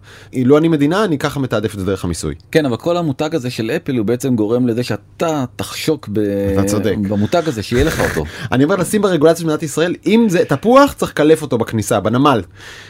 לא 0.45 0.59
אני 0.59 0.69
מדינה 0.69 1.05
אני 1.05 1.19
ככה 1.19 1.41
מתעדף 1.41 1.75
את 1.75 1.81
זה 1.81 1.87
דרך 1.87 2.05
המיסוי. 2.05 2.35
כן 2.53 2.67
אבל 2.67 2.77
כל 2.77 2.97
המותג 2.97 3.35
הזה 3.35 3.51
של 3.51 3.71
אפל 3.71 3.97
הוא 3.97 4.07
בעצם 4.07 4.37
גורם 4.37 4.67
לזה 4.67 4.83
שאתה 4.83 5.45
תחשוק 5.57 6.09
ב... 6.13 6.19
אתה 6.53 6.65
צודק. 6.65 6.95
במותג 7.09 7.43
הזה 7.47 7.63
שיהיה 7.63 7.85
לך 7.85 8.01
אותו. 8.01 8.25
אני 8.53 8.65
אומר 8.65 8.77
לשים 8.77 9.03
ברגולציה 9.03 9.41
של 9.41 9.47
מדינת 9.47 9.63
ישראל 9.63 9.95
אם 10.07 10.27
זה 10.29 10.45
תפוח 10.45 10.93
צריך 10.93 11.11
לקלף 11.11 11.43
אותו 11.43 11.59
בכניסה 11.59 12.01
בנמל. 12.01 12.43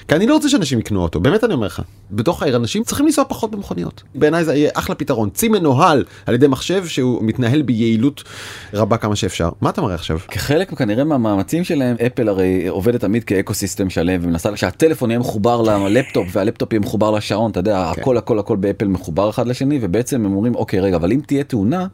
כי 0.08 0.14
אני 0.14 0.26
לא 0.26 0.34
רוצה 0.34 0.48
שאנשים 0.48 0.78
יקנו 0.78 1.02
אותו 1.02 1.20
באמת 1.20 1.44
אני 1.44 1.54
אומר 1.54 1.66
לך. 1.66 1.82
בתוך 2.10 2.42
העיר 2.42 2.56
אנשים 2.56 2.82
צריכים 2.84 3.06
לנסוע 3.06 3.24
פחות 3.28 3.50
במכוניות. 3.50 4.02
בעיניי 4.14 4.44
זה 4.44 4.54
יהיה 4.54 4.70
אחלה 4.74 4.94
פתרון 4.94 5.30
צי 5.30 5.48
מנוהל 5.48 6.04
על 6.26 6.34
ידי 6.34 6.46
מחשב 6.46 6.86
שהוא 6.86 7.24
מתנהל 7.24 7.62
ביעילות 7.62 8.24
רבה 8.74 8.96
כמה 8.96 9.16
שאפשר. 9.16 9.50
מה 9.60 9.70
אתה 9.70 9.82
מראה 9.82 9.94
עכשיו? 9.94 10.18
כחלק 10.28 10.74
כנראה 10.74 11.04
מהמאמצים 11.04 11.64
שלהם 11.64 11.96
אפל 12.06 12.28
הרי 12.28 12.68
עובדת 12.68 13.00
תמיד 13.00 13.24
כאקו 13.24 13.54
שלם 13.98 14.20
ומנסה 14.22 14.56
שהטלפון 14.56 15.10
יהיה 15.10 15.18
מחובר 15.18 15.62
ללפטופ 15.62 16.28
והלפטופ 16.32 16.72
יהיה 16.72 16.80
מחובר 16.80 17.10
לשעון 17.10 17.50
אתה 17.50 17.60
יודע 17.60 17.90
כן. 17.94 18.00
הכל 18.00 18.16
הכל 18.16 18.38
הכל 18.38 18.56
באפל 18.56 18.88
מחובר 18.88 19.30
אחד 19.30 19.46
לשני 19.46 19.78
ובעצם 19.82 20.24
הם 20.24 20.34
אומרים 20.34 20.54
אוקיי 20.54 20.80
רגע 20.80 20.96
אבל 20.96 21.12
אם 21.12 21.20
תהיה 21.26 21.44
תאונה. 21.44 21.86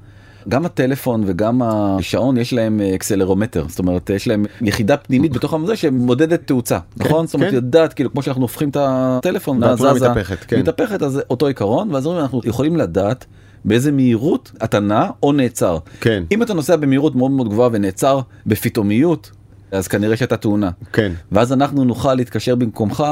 גם 0.48 0.66
הטלפון 0.66 1.22
וגם 1.26 1.62
השעון 1.62 2.36
יש 2.36 2.52
להם 2.52 2.80
אה, 2.80 2.94
אקסלרומטר 2.94 3.64
זאת 3.68 3.78
אומרת 3.78 4.10
יש 4.10 4.28
להם 4.28 4.44
יחידה 4.60 4.96
פנימית 4.96 5.32
בתוך 5.32 5.54
הזה 5.54 5.76
שמודדת 5.76 6.46
תאוצה 6.46 6.78
נכון 6.96 7.26
זאת 7.26 7.34
אומרת 7.34 7.50
כן. 7.50 7.54
יודעת 7.54 7.92
כאילו 7.92 8.12
כמו 8.12 8.22
שאנחנו 8.22 8.42
הופכים 8.42 8.68
את 8.68 8.76
הטלפון 8.80 9.62
והתמונה 9.62 9.92
מתהפכת, 9.94 10.44
כן. 10.44 10.60
מתהפכת 10.60 11.02
אז 11.02 11.20
אותו 11.30 11.46
עיקרון 11.46 11.94
ואז 11.94 12.06
אנחנו 12.06 12.40
יכולים 12.44 12.76
לדעת 12.76 13.26
באיזה 13.64 13.92
מהירות 13.92 14.52
אתה 14.64 14.80
נע 14.80 15.06
או 15.22 15.32
נעצר 15.32 15.78
כן. 16.00 16.24
אם 16.32 16.42
אתה 16.42 16.54
נוסע 16.54 16.76
במהירות 16.76 17.14
מאוד 17.14 17.30
מאוד 17.30 17.48
גבוהה 17.48 17.68
ונעצר 17.72 18.20
בפתאומיות 18.46 19.30
אז 19.72 19.88
כנראה 19.88 20.16
שהייתה 20.16 20.36
תאונה 20.36 20.70
כן. 20.92 21.12
ואז 21.32 21.52
אנחנו 21.52 21.84
נוכל 21.84 22.14
להתקשר 22.14 22.54
במקומך 22.54 23.04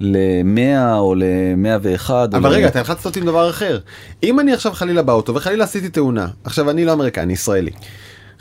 ל-100 0.00 0.98
או 0.98 1.14
ל-101 1.14 2.10
אבל 2.10 2.50
רגע 2.50 2.68
אתה 2.68 2.78
הלחצת 2.78 3.06
אותי 3.06 3.20
עם 3.20 3.26
דבר 3.26 3.50
אחר. 3.50 3.78
אם 4.22 4.40
אני 4.40 4.52
עכשיו 4.52 4.72
חלילה 4.72 5.02
באוטו 5.02 5.34
וחלילה 5.34 5.64
עשיתי 5.64 5.88
תאונה 5.88 6.26
עכשיו 6.44 6.70
אני 6.70 6.84
לא 6.84 6.92
אמריקאי 6.92 7.22
אני 7.22 7.32
ישראלי. 7.32 7.70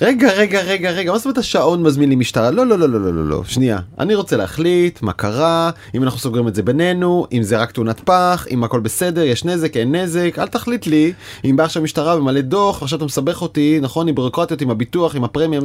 רגע 0.02 0.34
רגע 0.34 0.62
רגע 0.62 0.92
רגע 0.92 1.12
מה 1.12 1.18
זאת 1.18 1.26
אומרת 1.26 1.38
השעון 1.38 1.84
מזמין 1.84 2.10
לי 2.10 2.16
משטרה 2.16 2.52
לא 2.52 2.68
לא 2.68 2.80
לא 2.80 2.90
לא 2.90 3.02
לא 3.02 3.14
לא 3.14 3.26
לא 3.26 3.44
שנייה 3.44 3.80
אני 4.00 4.16
רוצה 4.16 4.38
להחליט 4.38 5.02
מה 5.02 5.14
קרה 5.14 5.70
אם 5.96 6.04
אנחנו 6.04 6.20
סוגרים 6.20 6.48
את 6.48 6.56
זה 6.56 6.64
בינינו 6.64 7.26
אם 7.34 7.44
זה 7.44 7.58
רק 7.58 7.72
תאונת 7.72 8.00
פח 8.00 8.48
אם 8.52 8.64
הכל 8.64 8.80
בסדר 8.80 9.22
יש 9.22 9.46
נזק 9.46 9.78
אין 9.78 9.96
נזק 9.96 10.36
אל 10.40 10.48
תחליט 10.48 10.88
לי 10.88 11.14
אם 11.46 11.56
בא 11.56 11.64
עכשיו 11.64 11.84
משטרה 11.84 12.18
ומלא 12.18 12.42
דוח 12.42 12.82
ועכשיו 12.82 12.98
אתה 12.98 13.06
מסבך 13.06 13.42
אותי 13.42 13.80
נכון 13.82 14.08
עם 14.08 14.16
בירוקרטיות 14.16 14.62
עם 14.62 14.70
הביטוח 14.70 15.16
עם 15.16 15.24
הפרמיה 15.24 15.60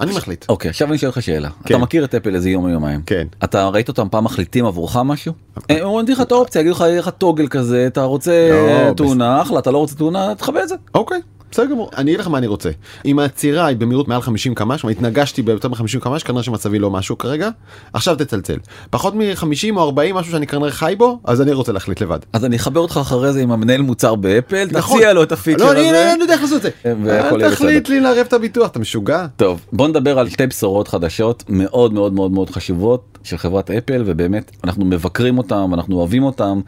אני 0.00 0.16
מחליט. 0.16 0.44
אוקיי 0.48 0.68
עכשיו 0.68 0.88
אני 0.88 0.98
שואל 0.98 1.10
אותך 1.10 1.22
שאלה. 1.22 1.48
אתה 1.66 1.78
מכיר 1.78 2.04
את 2.04 2.14
אפל 2.14 2.34
איזה 2.34 2.50
יום 2.50 2.64
או 2.64 2.68
יומיים 2.68 3.02
כן. 3.06 3.26
אתה 3.44 3.68
ראית 3.68 3.88
אותם 3.88 4.08
פעם 4.10 4.24
מחליטים 4.24 4.66
עבורך 4.66 4.96
משהו? 4.96 5.32
הם 5.68 5.84
אומרים 5.84 6.06
לך 6.08 6.20
את 6.20 6.32
האופציה 6.32 6.60
יגידו 6.60 6.74
לך 6.74 6.80
יהיה 6.80 6.98
לך 6.98 7.08
טוגל 7.08 7.48
כזה 7.48 7.86
אתה 7.86 8.02
רוצה 8.02 8.50
לא, 8.88 8.94
תאונה 8.94 9.42
אחלה 9.42 9.58
אתה 9.58 9.70
לא 9.70 9.78
רוצה 9.78 9.94
תאונה 9.94 10.34
תכבה 10.34 10.62
את 10.62 10.68
זה. 10.68 10.74
אוקיי. 10.94 11.20
בסדר 11.50 11.66
גמור, 11.66 11.90
אני 11.96 12.10
אגיד 12.10 12.20
לך 12.20 12.28
מה 12.28 12.38
אני 12.38 12.46
רוצה. 12.46 12.70
אם 13.04 13.18
העצירה 13.18 13.66
היא 13.66 13.76
במהירות 13.76 14.08
מעל 14.08 14.22
50 14.22 14.54
קמ"ש, 14.54 14.80
כלומר 14.80 14.96
התנגשתי 14.96 15.42
ביותר 15.42 15.68
מ-50 15.68 16.00
קמ"ש, 16.00 16.22
כנראה 16.22 16.42
שמצבי 16.42 16.78
לא 16.78 16.90
משהו 16.90 17.18
כרגע, 17.18 17.48
עכשיו 17.92 18.16
תצלצל. 18.16 18.56
פחות 18.90 19.14
מ-50 19.14 19.76
או 19.76 19.82
40, 19.82 20.14
משהו 20.14 20.32
שאני 20.32 20.46
כנראה 20.46 20.70
חי 20.70 20.94
בו, 20.98 21.20
אז 21.24 21.42
אני 21.42 21.52
רוצה 21.52 21.72
להחליט 21.72 22.00
לבד. 22.00 22.18
אז 22.32 22.44
אני 22.44 22.56
אחבר 22.56 22.80
אותך 22.80 22.98
אחרי 23.02 23.32
זה 23.32 23.40
עם 23.40 23.52
המנהל 23.52 23.82
מוצר 23.82 24.14
באפל 24.14 24.68
נכון. 24.72 24.98
תציע 24.98 25.12
לו 25.12 25.22
את 25.22 25.32
הפיצ'ר 25.32 25.64
לא, 25.64 25.72
אני 25.72 25.88
הזה. 25.88 26.12
אני 26.12 26.22
יודע 26.22 26.34
איך 26.34 26.42
לעשות 26.42 26.56
את 26.56 26.62
זה. 26.62 26.70
אל 27.32 27.50
תחליט 27.50 27.88
לי 27.88 28.00
לערב 28.00 28.26
את 28.28 28.32
הביטוח, 28.32 28.70
אתה 28.70 28.78
משוגע? 28.78 29.26
טוב 29.36 29.60
בוא 29.72 29.88
נדבר 29.88 30.18
על 30.18 30.28
שתי 30.28 30.46
בשורות 30.46 30.88
חדשות 30.88 31.44
מאוד 31.48 31.92
מאוד 31.92 32.12
מאוד 32.12 32.30
מאוד 32.30 32.50
חשובות 32.50 33.18
של 33.22 33.36
חברת 33.36 33.70
אפל 33.70 34.02
ובאמת 34.06 34.50
אנחנו 34.64 34.84
מבקרים 34.84 35.38
אותם 35.38 35.70
אנחנו 35.74 35.96
אוהבים 35.96 36.22
אותם. 36.22 36.60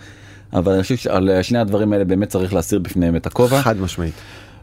אבל 0.53 0.73
אני 0.73 0.83
חושב 0.83 0.97
שעל 0.97 1.31
שני 1.43 1.59
הדברים 1.59 1.93
האלה 1.93 2.05
באמת 2.05 2.29
צריך 2.29 2.55
להסיר 2.55 2.79
בפניהם 2.79 3.17
את 3.17 3.27
הכובע. 3.27 3.63
חד 3.63 3.81
משמעית. 3.81 4.15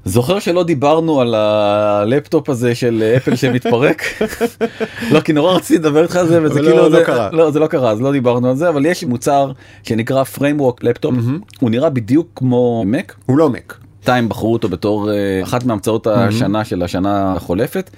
זוכר 0.07 0.39
שלא 0.39 0.63
דיברנו 0.63 1.21
על 1.21 1.35
הלפטופ 1.35 2.49
הזה 2.49 2.75
של 2.75 3.03
אפל 3.17 3.35
שמתפרק? 3.35 4.01
לא 5.13 5.19
כי 5.19 5.33
נורא 5.33 5.53
רציתי 5.55 5.79
לדבר 5.79 6.03
איתך 6.03 6.15
על 6.15 6.27
זה 6.27 6.43
וזה 6.43 6.59
כאילו 6.59 6.77
לא- 6.77 6.89
זה, 6.89 6.99
לא 6.99 7.03
קרה. 7.03 7.29
לא 7.31 7.51
זה 7.51 7.59
לא 7.59 7.67
קרה 7.67 7.91
אז 7.91 8.01
לא 8.01 8.11
דיברנו 8.11 8.49
על 8.49 8.55
זה 8.55 8.69
אבל 8.69 8.85
יש 8.85 9.03
מוצר 9.03 9.51
שנקרא 9.83 10.23
framework 10.37 10.77
לפטופ 10.81 11.15
הוא 11.59 11.69
נראה 11.69 11.89
בדיוק 11.89 12.27
כמו 12.35 12.83
מק 12.87 13.15
הוא 13.25 13.37
לא 13.37 13.49
מק. 13.49 13.77
בחרו 14.29 14.53
אותו 14.53 14.69
בתור 14.69 15.11
אה, 15.11 15.15
אחת 15.43 15.65
מהמצאות 15.65 16.07
השנה 16.07 16.65
של 16.65 16.83
השנה 16.83 17.33
החולפת. 17.33 17.89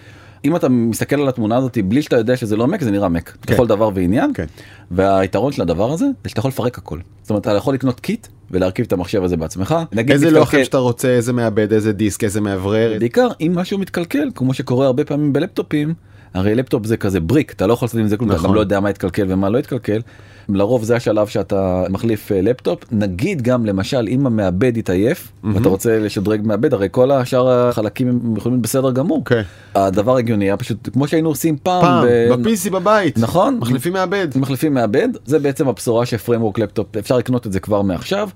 אם 0.45 0.55
אתה 0.55 0.69
מסתכל 0.69 1.21
על 1.21 1.27
התמונה 1.29 1.57
הזאת 1.57 1.77
בלי 1.85 2.01
שאתה 2.01 2.15
יודע 2.17 2.37
שזה 2.37 2.55
לא 2.57 2.67
מק 2.67 2.81
זה 2.81 2.91
נראה 2.91 3.09
מק 3.09 3.37
כן. 3.41 3.53
לכל 3.53 3.67
דבר 3.67 3.89
ועניין 3.93 4.31
כן. 4.33 4.45
והיתרון 4.91 5.51
של 5.51 5.61
הדבר 5.61 5.91
הזה 5.91 6.05
זה 6.23 6.29
שאתה 6.29 6.39
יכול 6.39 6.49
לפרק 6.49 6.77
הכל 6.77 6.99
זאת 7.21 7.29
אומרת 7.29 7.41
אתה 7.47 7.51
יכול 7.55 7.73
לקנות 7.73 7.99
קיט 7.99 8.27
ולהרכיב 8.51 8.85
את 8.85 8.93
המחשב 8.93 9.23
הזה 9.23 9.37
בעצמך 9.37 9.75
נגיד 9.91 10.11
איזה 10.11 10.25
מתקלקל- 10.25 10.39
לוח 10.39 10.54
אם 10.54 10.63
שאתה 10.63 10.77
רוצה, 10.77 11.07
איזה 11.07 11.33
מעבד, 11.33 11.73
איזה 11.73 11.93
דיסק, 11.93 12.23
איזה 12.23 12.41
מאוורר. 12.41 12.95
בעיקר 12.99 13.27
אם 13.41 13.51
משהו 13.55 13.77
מתקלקל 13.79 14.29
כמו 14.35 14.53
שקורה 14.53 14.85
הרבה 14.85 15.05
פעמים 15.05 15.33
בלפטופים 15.33 15.93
הרי 16.33 16.55
לפטופ 16.55 16.85
זה 16.85 16.97
כזה 16.97 17.19
brick 17.19 17.51
אתה 17.53 17.67
לא 17.67 17.73
יכול 17.73 17.85
לעשות 17.85 17.99
עם 17.99 18.07
זה 18.07 18.17
כלום 18.17 18.29
אתה 18.29 18.37
נכון. 18.37 18.49
גם 18.49 18.55
לא 18.55 18.59
יודע 18.59 18.79
מה 18.79 18.89
התקלקל 18.89 19.25
ומה 19.29 19.49
לא 19.49 19.57
התקלקל. 19.57 20.01
לרוב 20.49 20.83
זה 20.83 20.95
השלב 20.95 21.27
שאתה 21.27 21.83
מחליף 21.89 22.31
אה, 22.31 22.41
לפטופ 22.41 22.83
נגיד 22.91 23.41
גם 23.41 23.65
למשל 23.65 24.07
אם 24.09 24.25
המעבד 24.25 24.77
התעייף 24.77 25.31
ואתה 25.53 25.69
רוצה 25.69 25.99
לשדרג 25.99 26.41
מעבד 26.43 26.73
הרי 26.73 26.87
כל 26.91 27.11
השאר 27.11 27.49
החלקים 27.49 28.07
הם 28.07 28.35
יכולים 28.37 28.55
להיות 28.55 28.63
בסדר 28.63 28.91
גמור. 28.91 29.17
אוקיי. 29.17 29.43
הדבר 29.75 30.17
הגיוני 30.17 30.45
היה 30.45 30.57
פשוט 30.57 30.89
כמו 30.93 31.07
שהיינו 31.07 31.29
עושים 31.29 31.57
פעם. 31.63 31.81
פעם, 31.81 32.05
ב- 32.07 32.33
ב-PC 32.47 32.69
בבית. 32.71 33.17
נכון. 33.17 33.57
מחליפים 33.61 33.93
מעבד. 33.93 34.27
מחליפים 34.35 34.73
מעבד 34.73 35.09
זה 35.25 35.39
בעצם 35.39 35.67
הבשורה 35.67 36.05
שפריימוורק 36.05 36.59
לפטופ 36.59 36.97
אפשר 36.97 37.17
לקנות 37.17 37.47
את 37.47 37.51
זה 37.53 37.59
כבר 37.59 37.81
מעכשיו. 37.81 38.29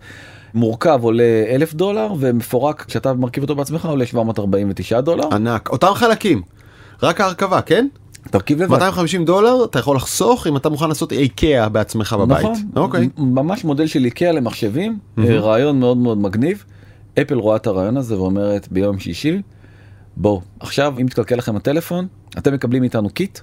מורכב 0.53 0.99
עולה 1.03 1.23
אלף 1.49 1.73
דולר 1.73 2.07
ומפורק 2.19 2.85
כשאתה 2.87 3.13
מרכיב 3.13 3.43
אותו 3.43 3.55
בעצמך 3.55 3.85
עולה 3.85 4.05
749 4.05 5.01
דולר. 5.01 5.23
ענק. 5.31 5.69
אותם 5.69 5.91
חלקים. 5.95 6.41
רק 7.03 7.21
ההרכבה, 7.21 7.61
כן? 7.61 7.87
תרכיב 8.29 8.61
לבד. 8.61 8.71
250 8.71 9.25
דולר 9.25 9.65
אתה 9.65 9.79
יכול 9.79 9.95
לחסוך 9.95 10.47
אם 10.47 10.57
אתה 10.57 10.69
מוכן 10.69 10.89
לעשות 10.89 11.11
איקאה 11.11 11.69
בעצמך 11.69 12.13
בבית. 12.13 12.37
נכון, 12.39 12.53
אוקיי. 12.75 13.09
ממש 13.17 13.63
מודל 13.63 13.87
של 13.87 14.05
איקאה 14.05 14.31
למחשבים, 14.31 14.99
אה, 15.17 15.39
רעיון 15.39 15.79
מאוד 15.79 15.97
מאוד 15.97 16.17
מגניב. 16.17 16.63
אפל 17.21 17.35
רואה 17.35 17.55
את 17.55 17.67
הרעיון 17.67 17.97
הזה 17.97 18.19
ואומרת 18.19 18.67
ביום 18.71 18.99
שישי, 18.99 19.41
בואו, 20.17 20.41
עכשיו 20.59 20.93
אם 21.01 21.05
מתקלקל 21.05 21.35
לכם 21.35 21.55
הטלפון, 21.55 22.07
אתם 22.37 22.53
מקבלים 22.53 22.81
מאיתנו 22.81 23.09
קיט, 23.09 23.39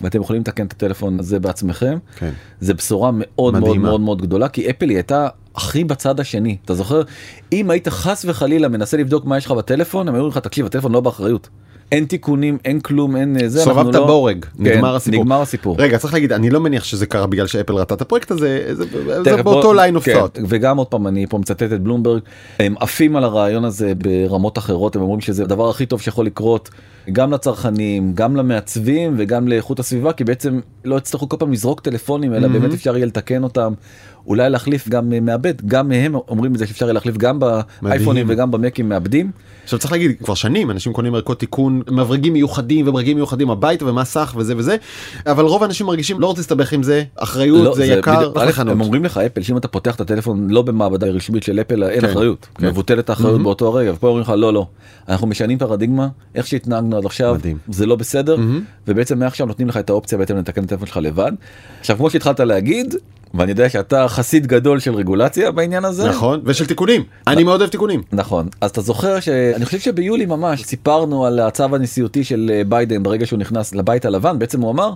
ואתם 0.00 0.20
יכולים 0.20 0.42
לתקן 0.42 0.66
את 0.66 0.72
הטלפון 0.72 1.20
הזה 1.20 1.40
בעצמכם. 1.40 1.98
כן. 2.16 2.30
זה 2.60 2.74
בשורה 2.74 3.10
מאוד 3.12 3.52
מאוד 3.52 3.62
מדהימה. 3.62 3.88
מאוד 3.88 4.00
מאוד 4.00 4.22
גדולה, 4.22 4.48
כי 4.48 4.70
אפל 4.70 4.88
היא 4.88 4.96
הייתה 4.96 5.28
הכי 5.56 5.84
בצד 5.84 6.20
השני. 6.20 6.56
אתה 6.64 6.74
זוכר? 6.74 7.02
אם 7.52 7.70
היית 7.70 7.88
חס 7.88 8.24
וחלילה 8.28 8.68
מנסה 8.68 8.96
לבדוק 8.96 9.24
מה 9.24 9.36
יש 9.38 9.46
לך 9.46 9.52
בטלפון, 9.52 10.08
הם 10.08 10.14
היו 10.14 10.20
אומרים 10.22 10.38
לך, 10.38 10.44
תקשיב, 10.44 10.66
הטלפון 10.66 10.92
לא 10.92 11.00
באחריות. 11.00 11.48
אין 11.92 12.04
תיקונים, 12.04 12.58
אין 12.64 12.80
כלום, 12.80 13.16
אין 13.16 13.36
אה, 13.42 13.48
זה, 13.48 13.60
סובבת 13.60 13.94
לא... 13.94 14.06
בורג, 14.06 14.44
כן, 14.44 14.50
נגמר 14.58 14.96
הסיפור. 14.96 15.20
נגמר 15.20 15.40
הסיפור. 15.42 15.76
רגע 15.78 15.98
צריך 15.98 16.14
להגיד 16.14 16.32
אני 16.32 16.50
לא 16.50 16.60
מניח 16.60 16.84
שזה 16.84 17.06
קרה 17.06 17.26
בגלל 17.26 17.46
שאפל 17.46 17.72
ראתה 17.74 17.94
את 17.94 18.00
הפרויקט 18.00 18.30
הזה 18.30 18.64
זה- 18.72 18.84
זה 19.24 19.42
באותו 19.42 19.62
בוא- 19.62 20.00
of 20.00 20.00
כן. 20.04 20.12
וגם 20.48 20.76
עוד 20.76 20.86
פעם 20.86 21.06
אני 21.06 21.26
פה 21.26 21.38
מצטט 21.38 21.62
את 21.62 21.80
בלומברג 21.80 22.20
הם 22.60 22.74
עפים 22.80 23.16
על 23.16 23.24
הרעיון 23.24 23.64
הזה 23.64 23.92
ברמות 23.98 24.58
אחרות 24.58 24.96
הם 24.96 25.02
אומרים 25.02 25.20
שזה 25.20 25.42
הדבר 25.42 25.70
הכי 25.70 25.86
טוב 25.86 26.00
שיכול 26.00 26.26
לקרות 26.26 26.70
גם 27.12 27.32
לצרכנים 27.32 28.12
גם 28.14 28.36
למעצבים 28.36 29.14
וגם 29.18 29.48
לאיכות 29.48 29.78
הסביבה 29.80 30.12
כי 30.12 30.24
בעצם 30.24 30.60
לא 30.84 30.96
יצטרכו 30.96 31.28
כל 31.28 31.36
פעם 31.36 31.52
לזרוק 31.52 31.80
טלפונים 31.80 32.34
אלא 32.34 32.48
באמת 32.48 32.72
אפשר 32.72 32.96
יהיה 32.96 33.06
לתקן 33.06 33.42
אותם 33.42 33.72
אולי 34.26 34.50
להחליף 34.50 34.88
גם 34.88 35.12
אה, 35.12 35.20
מעבד 35.20 35.54
גם 35.66 35.88
מהם 35.88 36.14
אומרים 36.14 36.52
את 36.54 36.58
זה 36.58 36.66
שאפשר 36.66 36.92
להחליף 36.92 37.16
גם 37.16 37.38
באייפונים 37.82 38.26
וגם 38.28 38.50
במקים 38.50 38.88
מעבדים 38.88 39.30
עכשיו 39.64 39.78
צריך 39.78 39.92
להגיד 39.92 40.12
כבר 40.24 40.34
שנים 40.34 40.70
אנשים 40.70 40.92
קונים 40.92 41.14
ערכות 41.14 41.40
תיקון 41.40 41.82
מברגים 41.90 42.32
מיוחדים 42.32 42.88
ומברגים 42.88 43.16
מיוחדים 43.16 43.50
הביתה 43.50 43.86
ומסך 43.86 44.34
וזה 44.36 44.54
וזה 44.56 44.76
אבל 45.26 45.44
רוב 45.44 45.62
האנשים 45.62 45.86
מרגישים 45.86 46.20
לא 46.20 46.26
רוצה 46.26 46.40
להסתבך 46.40 46.72
עם 46.72 46.82
זה 46.82 47.02
אחריות 47.16 47.64
לא, 47.64 47.74
זה 47.74 47.86
יקר 47.86 48.18
בדיוק, 48.18 48.36
לחנות. 48.36 48.72
הם 48.72 48.80
אומרים 48.80 49.04
לך 49.04 49.18
אפל 49.18 49.42
שאם 49.42 49.56
אתה 49.56 49.68
פותח 49.68 49.94
את 49.94 50.00
הטלפון 50.00 50.50
לא 50.50 50.62
במעבדה 50.62 51.06
רשמית 51.06 51.42
של 51.42 51.60
אפל 51.60 51.84
אין 51.84 52.00
כן, 52.00 52.10
אחריות 52.10 52.46
כן. 52.54 52.66
מבוטלת 52.66 53.10
האחריות 53.10 53.42
באותו 53.42 53.66
הרגע 53.66 53.92
ופה 53.92 54.06
אומרים 54.06 54.22
לך 54.22 54.32
לא 54.36 54.52
לא 54.52 54.66
אנחנו 55.08 55.26
משנים 55.26 55.58
פרדיגמה 55.58 56.08
איך 56.34 56.46
שהתנהגנו 56.46 56.96
עד 56.96 57.04
עכשיו 57.04 57.34
מדהים. 57.34 57.58
זה 57.68 57.86
לא 57.86 57.96
בסדר 57.96 58.36
ובעצם 58.88 59.18
מעכשיו 59.18 59.46
נותנים 59.46 59.68
לך 59.68 59.76
את 59.76 59.90
האופציה 59.90 60.18
בעצם 60.18 60.36
לתקן 60.36 60.60
את 60.60 60.66
הטלפון 60.66 60.86
שלך 60.86 60.96
לבד. 60.96 61.32
עכשיו 61.80 61.96
כמו 61.96 62.10
שהתחלת 62.10 62.40
להגיד 62.40 62.94
ואני 63.34 63.50
יודע 63.50 63.68
שאתה 63.68 64.08
חסיד 64.08 64.46
גדול 64.46 64.80
של 64.80 64.94
רגולציה 64.94 65.50
בעניין 65.50 65.84
הזה. 65.84 66.08
נכון 66.08 66.40
ושל 66.44 66.66
תיקונים 66.66 67.02
אני 67.26 67.44
מאוד 67.44 67.60
אוהב 67.60 67.70
תיקונים. 67.70 68.02
נכון 68.12 68.48
אז 68.60 68.70
אתה 68.70 68.80
זוכר 68.80 69.20
שאני 69.20 69.64
חושב 69.64 69.78
שביולי 69.78 70.26
ממש 70.26 70.62
סיפרנו 70.62 71.26
על 71.26 71.40
הצו 71.40 71.64
הנשיאותי 71.64 72.24
של 72.24 72.50
אה, 72.54 72.62
ביידן 72.64 73.02
ברגע 73.02 73.26
שהוא 73.26 73.38
נכנס 73.38 73.74
לבית 73.74 74.04
הלבן 74.04 74.38
בעצם 74.38 74.60
הוא 74.60 74.70
אמר. 74.70 74.92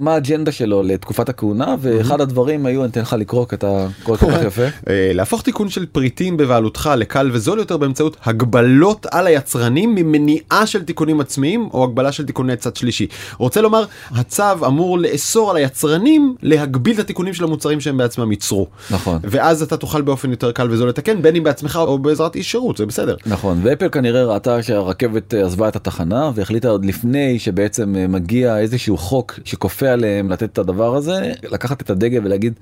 מה 0.00 0.14
האג'נדה 0.14 0.52
שלו 0.52 0.82
לתקופת 0.82 1.28
הכהונה 1.28 1.74
ואחד 1.80 2.20
הדברים 2.20 2.66
היו 2.66 2.82
אני 2.84 2.90
אתן 2.90 3.00
לך 3.00 3.12
לקרוא 3.18 3.46
כי 3.46 3.54
אתה 3.54 3.86
קורא 4.02 4.16
כל 4.16 4.30
כך 4.32 4.42
יפה. 4.42 4.62
אה, 4.62 5.10
להפוך 5.14 5.42
תיקון 5.42 5.68
של 5.68 5.86
פריטים 5.86 6.36
בבעלותך 6.36 6.90
לקל 6.96 7.30
וזול 7.32 7.58
יותר 7.58 7.76
באמצעות 7.76 8.16
הגבלות 8.24 9.06
על 9.10 9.26
היצרנים 9.26 9.94
ממניעה 9.94 10.66
של 10.66 10.82
תיקונים 10.82 11.20
עצמיים 11.20 11.68
או 11.72 11.84
הגבלה 11.84 12.12
של 12.12 12.26
תיקוני 12.26 12.56
צד 12.56 12.76
שלישי. 12.76 13.06
רוצה 13.38 13.60
לומר 13.60 13.84
הצו 14.10 14.66
אמור 14.66 14.98
לאסור 14.98 15.50
על 15.50 15.56
היצרנים 15.56 16.36
להגביל 16.42 16.94
את 16.94 17.00
התיקונים 17.00 17.34
של 17.34 17.44
המוצרים 17.44 17.80
שהם 17.80 17.96
בעצמם 17.96 18.30
ייצרו. 18.30 18.66
נכון. 18.90 19.18
ואז 19.22 19.62
אתה 19.62 19.76
תוכל 19.76 20.02
באופן 20.02 20.30
יותר 20.30 20.52
קל 20.52 20.70
וזול 20.70 20.88
לתקן 20.88 21.22
בין 21.22 21.36
אם 21.36 21.42
בעצמך 21.42 21.78
או 21.82 21.98
בעזרת 21.98 22.36
איש 22.36 22.50
שירות 22.50 22.76
זה 22.76 22.86
בסדר. 22.86 23.16
נכון 23.26 23.60
ואפל 23.62 23.88
כנראה 23.88 24.24
ראתה 24.24 24.62
שהרכבת 24.62 25.34
אה, 25.34 25.46
עזבה 25.46 25.68
את 25.68 25.76
התחנה 25.76 26.30
והחליטה 26.34 26.68
עוד 26.68 26.84
לפני 26.84 27.38
שבעצם 27.38 27.96
אה, 27.96 28.06
מגיע 28.06 28.58
איזשהו 28.58 28.96
חוק 28.96 29.38
שכופה 29.44 29.83
עליהם 29.88 30.30
לתת 30.30 30.52
את 30.52 30.58
הדבר 30.58 30.96
הזה 30.96 31.32
לקחת 31.42 31.82
את 31.82 31.90
הדגל 31.90 32.20
ולהגיד 32.24 32.52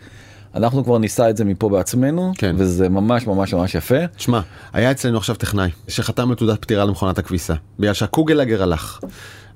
אנחנו 0.55 0.85
כבר 0.85 0.99
ניסע 0.99 1.31
את 1.31 1.37
זה 1.37 1.45
מפה 1.45 1.69
בעצמנו 1.69 2.33
כן. 2.38 2.55
וזה 2.59 2.88
ממש 2.88 3.26
ממש 3.26 3.55
ממש 3.55 3.75
יפה. 3.75 3.99
שמע, 4.17 4.41
היה 4.73 4.91
אצלנו 4.91 5.19
עכשיו 5.19 5.37
טכנאי 5.37 5.71
שחתם 5.88 6.31
על 6.31 6.37
תעודת 6.37 6.62
פטירה 6.62 6.85
למכונת 6.85 7.19
הכביסה 7.19 7.55
בגלל 7.79 7.95
שהקוגלגר 7.95 8.62
הלך. 8.62 9.00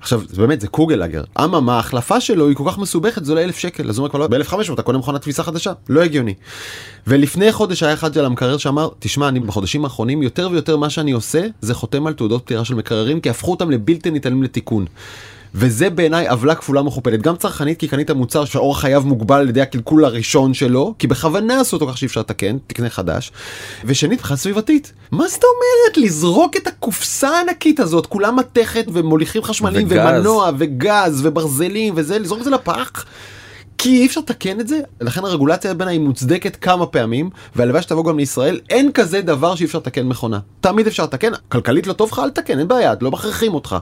עכשיו 0.00 0.22
זה 0.28 0.36
באמת 0.36 0.60
זה 0.60 0.68
קוגלגר 0.68 1.24
אממה 1.44 1.76
ההחלפה 1.76 2.20
שלו 2.20 2.48
היא 2.48 2.56
כל 2.56 2.64
כך 2.66 2.78
מסובכת 2.78 3.24
זה 3.24 3.32
עולה 3.32 3.44
אלף 3.44 3.58
שקל 3.58 3.88
אז 3.88 3.98
הוא 3.98 4.02
אומר 4.04 4.10
כבר 4.10 4.18
לא 4.18 4.26
ב-1500 4.26 4.72
אתה 4.74 4.82
קונה 4.82 4.98
מכונת 4.98 5.22
כביסה 5.22 5.42
חדשה 5.42 5.72
לא 5.88 6.02
הגיוני. 6.02 6.34
ולפני 7.06 7.52
חודש 7.52 7.82
היה 7.82 7.94
אחד 7.94 8.14
של 8.14 8.24
המקרר 8.24 8.56
שאמר 8.56 8.88
תשמע 8.98 9.28
אני 9.28 9.40
בחודשים 9.40 9.84
האחרונים 9.84 10.22
יותר 10.22 10.48
ויותר 10.52 10.76
מה 10.76 10.90
שאני 10.90 11.12
עושה 11.12 11.46
זה 11.60 11.74
חותם 11.74 12.06
על 12.06 12.12
תעודות 12.12 12.42
פטירה 12.42 12.64
של 12.64 12.74
מקררים 12.74 13.20
כי 13.20 13.30
הפכו 13.30 13.50
אותם 13.50 13.70
לבלתי 13.70 14.10
ניתנים 14.10 14.42
לתיקון. 14.42 14.86
וזה 15.54 15.90
בעיניי 15.90 16.28
עוולה 16.28 16.54
כפולה 16.54 16.82
מכופלת 16.82 17.22
גם 17.22 17.36
צרכנית 17.36 17.80
כי 17.80 17.88
קנית 17.88 18.10
מוצר 18.10 18.44
שאורח 18.44 18.80
חייו 18.80 19.02
מוגבל 19.04 19.40
על 19.40 19.48
ידי 19.48 19.60
הקלקול 19.60 20.04
הראשון 20.04 20.54
שלו 20.54 20.94
כי 20.98 21.06
בכוונה 21.06 21.60
עשו 21.60 21.76
אותו 21.76 21.88
כך 21.88 21.98
שאי 21.98 22.06
אפשר 22.06 22.20
לתקן 22.20 22.56
תקנה 22.66 22.90
חדש. 22.90 23.32
ושנית 23.84 24.18
מבחינה 24.18 24.36
סביבתית 24.36 24.92
מה 25.10 25.28
זאת 25.28 25.42
אומרת 25.44 25.96
לזרוק 25.96 26.56
את 26.56 26.66
הקופסה 26.66 27.28
הענקית 27.28 27.80
הזאת 27.80 28.06
כולה 28.06 28.30
מתכת 28.30 28.84
ומוליכים 28.92 29.42
חשמליים 29.42 29.86
וגז. 29.90 29.98
ומנוע 29.98 30.50
וגז 30.58 31.20
וברזלים 31.26 31.94
וזה 31.96 32.18
לזרוק 32.18 32.38
את 32.38 32.44
זה 32.44 32.50
לפח. 32.50 33.04
כי 33.86 34.00
אי 34.00 34.06
אפשר 34.06 34.20
לתקן 34.20 34.60
את 34.60 34.68
זה, 34.68 34.80
לכן 35.00 35.24
הרגולציה 35.24 35.74
בין 35.74 35.88
היא 35.88 36.00
מוצדקת 36.00 36.56
כמה 36.56 36.86
פעמים, 36.86 37.30
והלוואי 37.56 37.82
שתבוא 37.82 38.04
גם 38.04 38.18
לישראל, 38.18 38.60
אין 38.70 38.92
כזה 38.92 39.22
דבר 39.22 39.54
שאי 39.54 39.66
אפשר 39.66 39.78
לתקן 39.78 40.06
מכונה. 40.06 40.38
תמיד 40.60 40.86
אפשר 40.86 41.02
לתקן, 41.02 41.32
כלכלית 41.48 41.86
לא 41.86 41.92
טוב 41.92 42.10
לך, 42.12 42.18
אל 42.18 42.30
תתקן, 42.30 42.58
אין 42.58 42.68
בעיה, 42.68 42.94
לא 43.00 43.10
מכריחים 43.10 43.54
אותך. 43.54 43.76